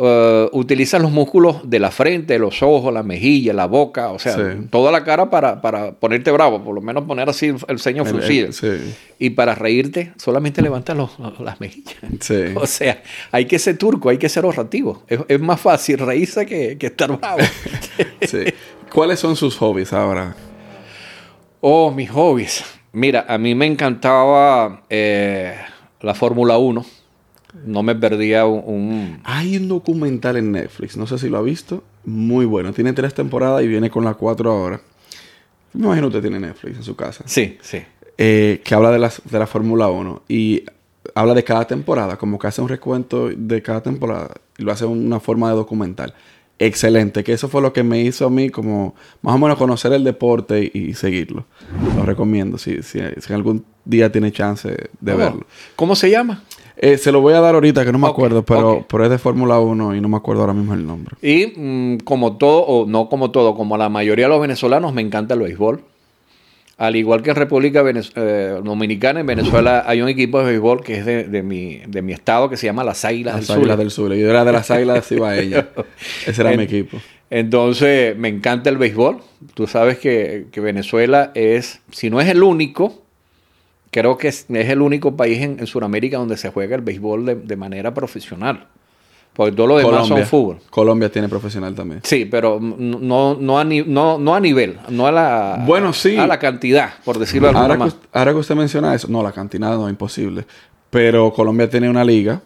[0.00, 4.66] utilizas los músculos de la frente, los ojos, la mejilla, la boca, o sea, Sí.
[4.70, 8.52] toda la cara para, para ponerte bravo, por lo menos poner así el, ceño fruncido.
[8.52, 8.94] sí.
[9.18, 11.96] Y para reírte, solamente levantas los- los- las mejillas.
[12.20, 12.34] Sí.
[12.54, 15.02] O sea, hay que ser turco, hay que ser ahorrativo.
[15.08, 17.38] Es, es más fácil reírse que, que estar bravo.
[18.92, 20.36] ¿Cuáles son sus hobbies ahora?
[21.60, 22.64] Oh, mis hobbies.
[22.92, 25.56] Mira, a mí me encantaba eh,
[26.00, 26.86] la Fórmula 1.
[27.66, 28.62] No me perdía un...
[28.66, 32.72] un- Hay un documental en Netflix, no sé si lo ha visto, muy bueno.
[32.72, 34.80] Tiene tres temporadas y viene con la cuatro ahora.
[35.74, 37.24] Me imagino que usted tiene Netflix en su casa.
[37.26, 37.78] Sí, sí.
[38.16, 40.64] eh, que habla de, las, de la Fórmula 1 y
[41.14, 44.84] habla de cada temporada, como que hace un recuento de cada temporada y lo hace
[44.86, 46.14] una forma de documental.
[46.60, 49.92] Excelente, que eso fue lo que me hizo a mí como más o menos conocer
[49.92, 51.46] el deporte y, y seguirlo.
[51.96, 55.46] Lo recomiendo si, si, si algún día tiene chance de verlo.
[55.76, 56.42] ¿Cómo se llama?
[56.80, 58.86] Eh, se lo voy a dar ahorita, que no me acuerdo, pero, ok.
[58.88, 61.16] pero es de Fórmula 1 y no me acuerdo ahora mismo el nombre.
[61.22, 65.02] Y mm, como todo, o no como todo, como la mayoría de los venezolanos, me
[65.02, 65.80] encanta el béisbol.
[66.76, 70.84] Al igual que en República Venez- eh, Dominicana, en Venezuela hay un equipo de béisbol
[70.84, 73.56] que es de, de mi, de mi estado que se llama Las Águilas Las del
[73.56, 73.78] Águilas Sur.
[73.78, 74.14] del Sur.
[74.14, 75.64] Yo era de las Águilas Cibaeñas.
[76.26, 76.98] Ese era En- mi equipo.
[77.30, 79.18] Entonces, me encanta el béisbol.
[79.54, 83.02] Tú sabes que, que Venezuela es, si no es el único,
[83.90, 87.24] creo que es, es el único país en, en Sudamérica donde se juega el béisbol
[87.26, 88.66] de, de manera profesional.
[89.34, 90.58] Porque todo lo demás son fútbol.
[90.68, 92.00] Colombia tiene profesional también.
[92.02, 96.16] Sí, pero no, no, a, ni- no, no a nivel, no a la, Bueno, sí.
[96.16, 97.88] a la cantidad, por decirlo de alguna Ahora que, más.
[97.94, 100.44] us- ahora que usted menciona eso, no, la cantidad no es imposible.
[100.90, 102.40] Pero Colombia tiene una liga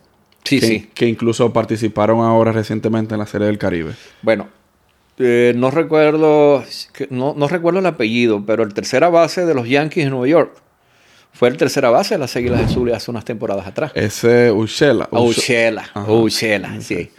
[0.45, 0.91] Sí, que, sí.
[0.93, 3.93] que incluso participaron ahora recientemente en la Serie del Caribe.
[4.21, 4.49] Bueno,
[5.19, 6.63] eh, no recuerdo
[7.11, 10.53] no, no recuerdo el apellido, pero el tercera base de los Yankees de Nueva York
[11.33, 13.93] fue el tercera base de las Águilas del Sur hace unas temporadas atrás.
[13.95, 14.51] Ese.
[14.53, 15.09] Uchela,
[15.95, 16.11] Ajá.
[16.13, 17.11] Uchela, sí.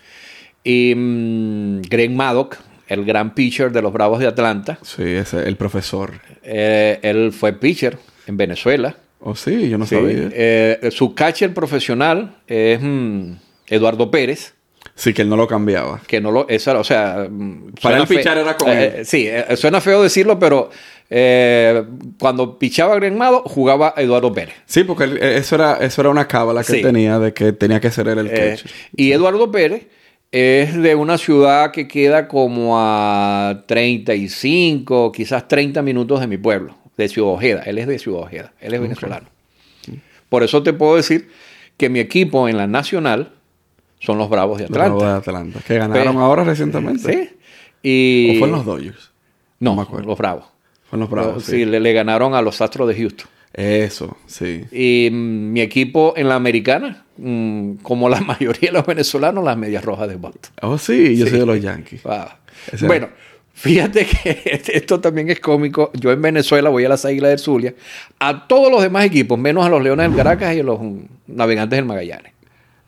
[0.64, 2.58] Y mm, Greg Maddox,
[2.88, 6.12] el gran pitcher de los Bravos de Atlanta, Sí, ese, el profesor.
[6.44, 7.98] eh, él fue pitcher
[8.28, 8.96] en Venezuela.
[9.20, 9.96] Oh, sí, yo no Sí.
[9.96, 10.30] sabía.
[10.34, 13.34] Eh, su catcher profesional es mm,
[13.68, 14.54] Eduardo Pérez.
[14.96, 16.02] Sí, que él no lo cambiaba.
[16.06, 19.06] que no lo, eso, o sea, mm, Para suena él pichar era con eh, él.
[19.06, 20.70] Sí, eh, suena feo decirlo, pero
[21.10, 21.84] eh,
[22.20, 24.56] cuando pichaba Greg Maddox, jugaba Eduardo Pérez.
[24.66, 26.78] Sí, porque él- eso era, eso era una cábala que Sí.
[26.78, 28.72] él tenía de que tenía que ser él el Eh, catcher.
[28.96, 29.88] y Eduardo Pérez
[30.32, 36.76] es de una ciudad que queda como a 35, quizás 30 minutos de mi pueblo,
[36.98, 37.62] de Ciudad Ojeda.
[37.66, 39.28] Él es de Ciudad Ojeda, él es venezolano.
[40.30, 41.30] Por eso te puedo decir
[41.78, 43.34] que mi equipo en la nacional
[44.00, 45.14] son los Bravos de Los Bravos Atlanta.
[45.14, 45.60] de Atlanta.
[45.68, 47.14] Que ganaron ahora recientemente.
[47.14, 47.30] Sí.
[47.84, 49.12] Y, ¿O fue en los Dodgers?
[49.60, 50.08] No, No me acuerdo.
[50.08, 50.46] los Bravos.
[50.94, 51.44] En los Bravos.
[51.44, 51.66] sí, sí.
[51.66, 53.28] le, le ganaron a los Astros de Houston.
[53.54, 54.64] Eso, sí.
[54.72, 59.58] Y mm, mi equipo en la americana, mm, como la mayoría de los venezolanos, las
[59.58, 60.52] medias rojas de Boston.
[60.62, 62.02] Oh, sí, yo soy de los Yankees.
[62.04, 62.26] Wow.
[62.72, 63.10] Ese- Bueno,
[63.54, 65.92] fíjate que esto también es cómico.
[65.94, 67.76] Yo en Venezuela voy a las Águilas del Zulia,
[68.20, 70.98] a todos los demás equipos, menos a los Leones del Caracas y a los mm,
[71.28, 72.33] Navegantes del Magallanes.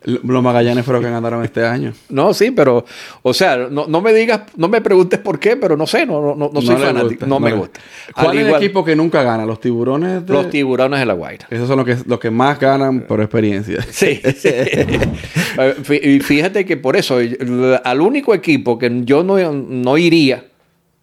[0.06, 1.94] Los Magallanes fueron los que ganaron este año.
[2.10, 2.86] No, sí, pero,
[3.22, 6.22] o sea, no, no me digas, no me preguntes por qué, pero no sé, no,
[6.22, 7.80] no, no, no soy fanático, gusta, no, me gusta.
[8.14, 9.46] ¿Cuál Al es igual- el equipo que nunca gana?
[9.46, 10.26] ¿Los tiburones?
[10.26, 11.48] de- Los tiburones de la Guaira.
[11.50, 13.82] Esos son los que, los que más ganan por experiencia.
[13.92, 14.50] Sí, sí.
[15.58, 17.18] Eh, y Fíjate que por eso,
[17.84, 20.46] al único equipo que yo no, no iría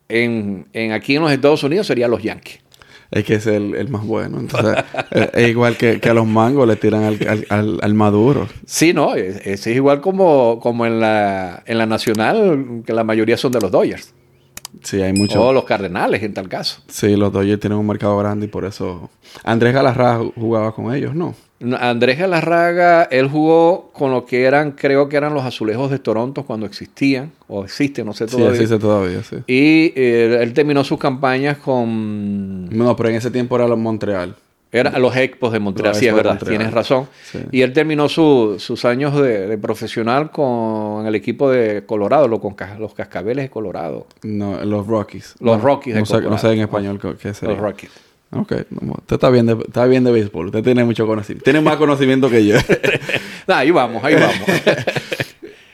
[0.09, 2.59] en, en aquí en los Estados Unidos sería los Yankees.
[3.13, 4.41] Es que es el, el más bueno.
[4.41, 4.75] Entonces,
[5.13, 8.49] eh, es igual que, que a los mangos le tiran al, al, al- maduro.
[8.67, 13.37] Sí, no, es, es igual como, como en, la, en la nacional, que la mayoría
[13.37, 14.15] son de los Dodgers.
[14.83, 15.45] Sí, hay mucho.
[15.45, 16.83] O los Cardenales en tal caso.
[16.89, 19.11] Sí, los Dodgers tienen un mercado grande y por eso.
[19.45, 21.35] Andrés Galarraga jugaba con ellos, ¿no?
[21.79, 26.45] Andrés Galarraga, él jugó con lo que eran, creo que eran los azulejos de Toronto
[26.45, 28.51] cuando existían, o existen, no sé todavía.
[28.51, 29.37] Sí, existe todavía, sí.
[29.47, 32.69] Y eh, él terminó sus campañas con.
[32.71, 34.35] No, pero en ese tiempo era los Montreal.
[34.75, 37.07] Era los Expos de Montreal, sí, es verdad, tienes razón.
[37.51, 42.95] Y él terminó sus años de, profesional con el equipo de Colorado, lo, con los
[42.95, 44.07] Cascabeles de Colorado.
[44.23, 45.35] No, los Rockies.
[45.41, 46.31] Los Rockies de no Colorado.
[46.31, 47.55] no sé en español qué sería.
[47.55, 47.91] Los Rockies.
[48.35, 51.77] Ok, usted está bien, de, está bien de béisbol, usted tiene mucho conocimiento, tiene más
[51.77, 52.57] conocimiento que yo.
[53.47, 54.39] ahí vamos, ahí vamos.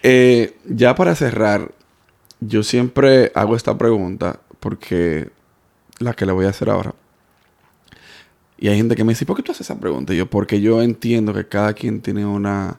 [0.04, 1.72] Eh, ya para cerrar,
[2.38, 5.28] yo siempre hago esta pregunta porque
[5.98, 6.94] la que le voy a hacer ahora.
[8.58, 10.14] Y hay gente que me dice, ¿por qué tú haces esa pregunta?
[10.14, 12.78] Y yo, porque yo entiendo que cada quien tiene una,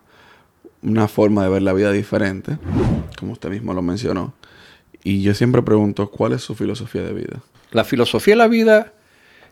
[0.82, 2.58] una forma de ver la vida diferente,
[3.20, 4.34] como usted mismo lo mencionó.
[5.04, 7.42] Y yo siempre pregunto, ¿cuál es su filosofía de vida?
[7.72, 8.94] La filosofía de la vida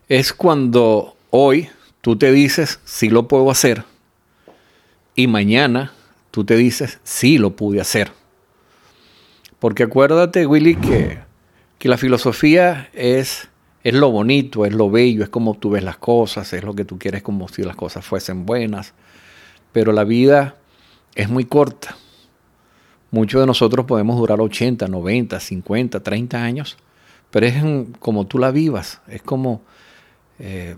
[0.09, 1.69] es cuando hoy
[2.01, 3.83] tú te dices, sí lo puedo hacer,
[5.15, 5.93] y mañana
[6.31, 8.11] tú te dices, sí lo pude hacer.
[9.59, 11.19] Porque acuérdate, Willy, que,
[11.79, 13.49] que la filosofía es
[13.87, 16.83] es lo bonito, es lo bello, es como tú ves las cosas, es lo que
[16.83, 18.93] tú quieres como si las cosas fuesen buenas.
[19.71, 20.57] Pero la vida
[21.15, 21.95] es muy corta.
[23.11, 26.75] Muchos de nosotros podemos durar 80, 90, 50, 30 años,
[27.31, 27.55] pero es
[27.99, 29.61] como tú la vivas, es como
[30.39, 30.75] eh,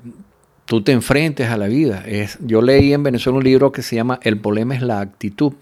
[0.66, 2.04] tú te enfrentes a la vida.
[2.06, 5.54] Es, yo leí en Venezuela un libro que se llama El problema es la actitud.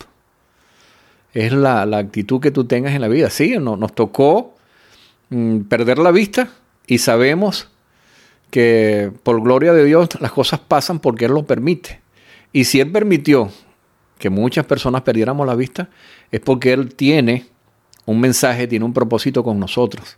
[1.33, 3.29] Es la, actitud que tú tengas en la vida.
[3.29, 4.55] Sí, no, nos tocó
[5.29, 6.49] mm, perder la vista,
[6.87, 7.67] y sabemos
[8.49, 11.99] que por gloria de Dios las cosas pasan porque Él lo permite.
[12.53, 13.51] Y si Él permitió
[14.17, 15.89] que muchas personas perdiéramos la vista,
[16.31, 17.45] es porque Él tiene
[18.05, 20.17] un mensaje, tiene un propósito con nosotros.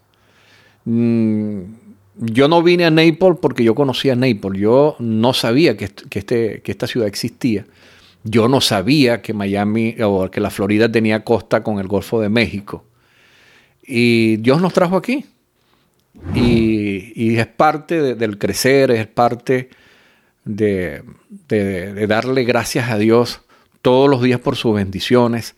[0.85, 1.61] Mm,
[2.21, 4.61] yo no vine a Naples porque yo conocía Naples.
[4.61, 7.65] Yo no sabía que, este, que esta ciudad existía.
[8.23, 12.27] Yo no sabía que Miami o que la Florida tenía costa con el Golfo de
[12.27, 12.83] México.
[13.81, 15.25] Y Dios nos trajo aquí.
[16.35, 19.69] Y, es parte del crecer, es parte
[20.43, 21.03] de,
[22.07, 23.41] darle gracias a Dios
[23.81, 25.55] todos los días por sus bendiciones,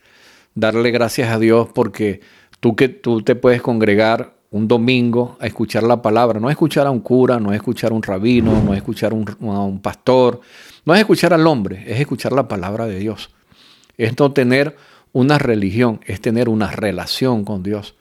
[0.54, 2.20] darle gracias a Dios porque
[2.60, 6.86] tú, que, tú te puedes congregar un domingo a escuchar la palabra, no es escuchar
[6.86, 10.40] a un cura, no es escuchar a un rabino, no es escuchar a un pastor,
[10.84, 13.30] no es escuchar al hombre, es escuchar la palabra de Dios.
[13.98, 14.76] Es no tener
[15.12, 17.96] una religión, es tener una relación con Dios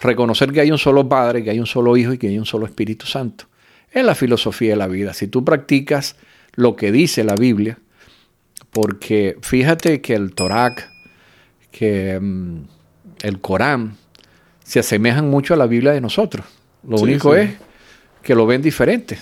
[0.00, 2.46] reconocer que hay un solo Padre, que hay un solo Hijo y que hay un
[2.46, 3.46] solo Espíritu Santo.
[3.90, 5.14] Es la filosofía de la vida.
[5.14, 6.16] Si tú practicas
[6.54, 7.78] lo que dice la Biblia,
[8.70, 10.90] porque fíjate que el Torac,
[11.70, 12.60] que mm,
[13.22, 13.96] el Corán,
[14.66, 16.44] se asemejan mucho a la Biblia de nosotros.
[16.86, 17.50] Lo único es
[18.22, 19.16] que lo ven diferente.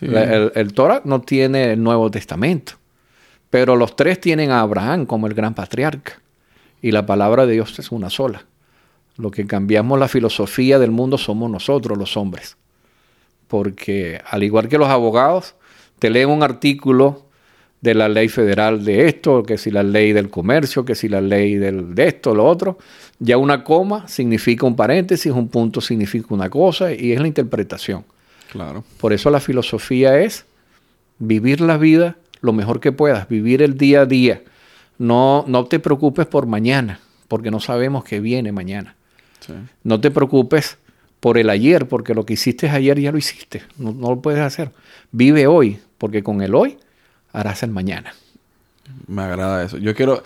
[0.00, 2.72] el, el Torah no tiene el Nuevo Testamento,
[3.50, 6.20] pero los tres tienen a Abraham como el gran patriarca.
[6.80, 8.46] Y la palabra de Dios es una sola.
[9.16, 12.56] Lo que cambiamos la filosofía del mundo somos nosotros los hombres.
[13.46, 15.54] Porque al igual que los abogados,
[15.98, 17.27] te leen un artículo
[17.80, 21.20] de la ley federal de esto, que si la ley del comercio, que si la
[21.20, 22.78] ley del, de esto, lo otro,
[23.18, 28.04] ya una coma significa un paréntesis, un punto significa una cosa y es la interpretación.
[28.50, 28.84] Claro.
[29.00, 30.44] Por eso la filosofía es
[31.18, 34.42] vivir la vida lo mejor que puedas, vivir el día a día.
[34.98, 38.94] No, no te preocupes por mañana, porque no sabemos qué viene mañana.
[39.82, 40.76] No te preocupes
[41.20, 43.62] por el ayer, porque lo que hiciste ayer ya lo hiciste.
[43.78, 44.72] No, lo puedes hacer.
[45.10, 46.76] Vive hoy, porque con el hoy
[47.32, 48.14] harás el mañana.
[49.06, 49.78] Me agrada eso.
[49.78, 50.22] Yo quiero.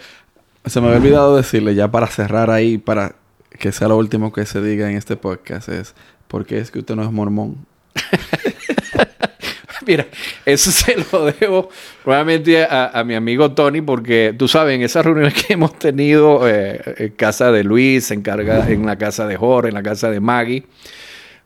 [0.64, 3.16] Se me había olvidado decirle, ya para cerrar ahí, para
[3.58, 5.94] que sea lo último que se diga en este podcast, es:
[6.28, 7.66] ¿por qué es que usted no es mormón?
[9.86, 10.06] Mira,
[10.46, 11.68] eso se lo debo
[12.06, 16.80] nuevamente a, mi amigo Tony, porque tú sabes, en esas reuniones que hemos tenido eh,
[16.98, 20.64] en casa de Luis, en, en la casa de Jorge, en la casa de Maggie,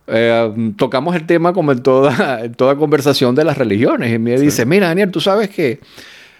[0.08, 4.12] eh, tocamos el tema como en toda, en toda conversación de las religiones.
[4.14, 5.80] Y me dice, mira, Daniel, tú sabes que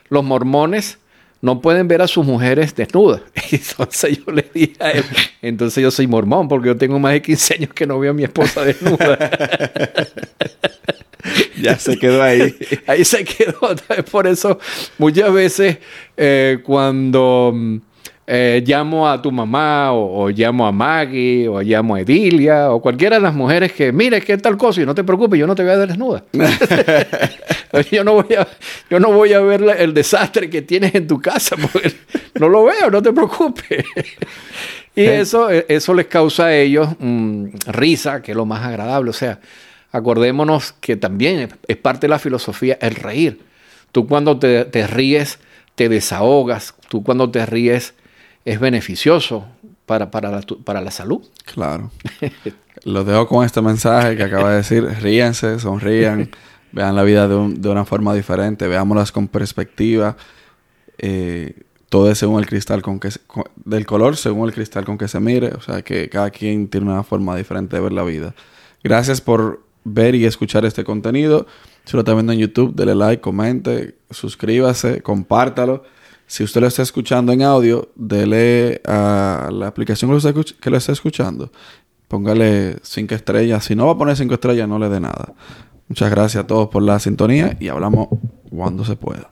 [0.08, 0.98] los mormones
[1.42, 3.22] no pueden ver a sus mujeres desnudas.
[3.50, 5.04] Y entonces yo le dije a él,
[5.42, 8.14] entonces yo soy mormón porque yo tengo más de 15 años que no veo a
[8.14, 9.30] mi esposa desnuda.
[11.62, 12.56] ya se quedó ahí.
[12.86, 13.60] ahí se quedó.
[14.10, 14.58] Por eso
[14.98, 15.78] muchas veces
[16.16, 17.76] eh, cuando mm,
[18.26, 23.16] eh, llamo a tu mamá o, llamo a Maggie o llamo a Edilia o cualquiera
[23.16, 24.82] de las mujeres que, mire, ¿qué tal cosa?
[24.82, 26.24] Y no te preocupes, yo no te voy a dar desnuda.
[27.90, 28.46] yo, no voy a,
[28.90, 31.92] yo no voy a ver el desastre que tienes en tu casa, porque
[32.38, 33.84] no lo veo, no te preocupes.
[34.94, 39.10] Y eso, eh, eso les causa a ellos mm, risa, que es lo más agradable.
[39.10, 39.40] O sea,
[39.92, 43.40] acordémonos que también es parte de la filosofía el reír.
[43.92, 45.38] Tú cuando te, ríes,
[45.74, 46.74] te desahogas.
[46.88, 47.94] Tú cuando te ríes,
[48.46, 49.44] es beneficioso
[49.84, 51.20] para, para, la, para la salud.
[51.44, 51.90] Claro.
[52.84, 54.84] Lo dejo con este mensaje que acaba de decir.
[54.84, 56.30] Ríense, sonrían,
[56.72, 57.34] vean la vida de,
[57.68, 60.16] una forma diferente, veámoslas con perspectiva.
[60.98, 61.54] Eh,
[61.88, 63.10] todo es según el cristal con que
[63.64, 66.90] del color según el cristal con que se mire, o sea que cada quien tiene
[66.90, 68.34] una forma diferente de ver la vida.
[68.82, 71.46] Gracias por ver y escuchar este contenido.
[71.84, 75.84] Si lo está viendo en YouTube, dele like, comente, suscríbase, compártalo.
[76.26, 80.10] Si usted lo está escuchando en audio, dele a la aplicación
[80.60, 81.52] que lo está escuchando.
[82.08, 83.64] Póngale cinco estrellas.
[83.64, 85.34] Si no va a poner cinco estrellas, no le dé nada.
[85.88, 88.08] Muchas gracias a todos por la sintonía y hablamos
[88.50, 89.30] cuando se pueda.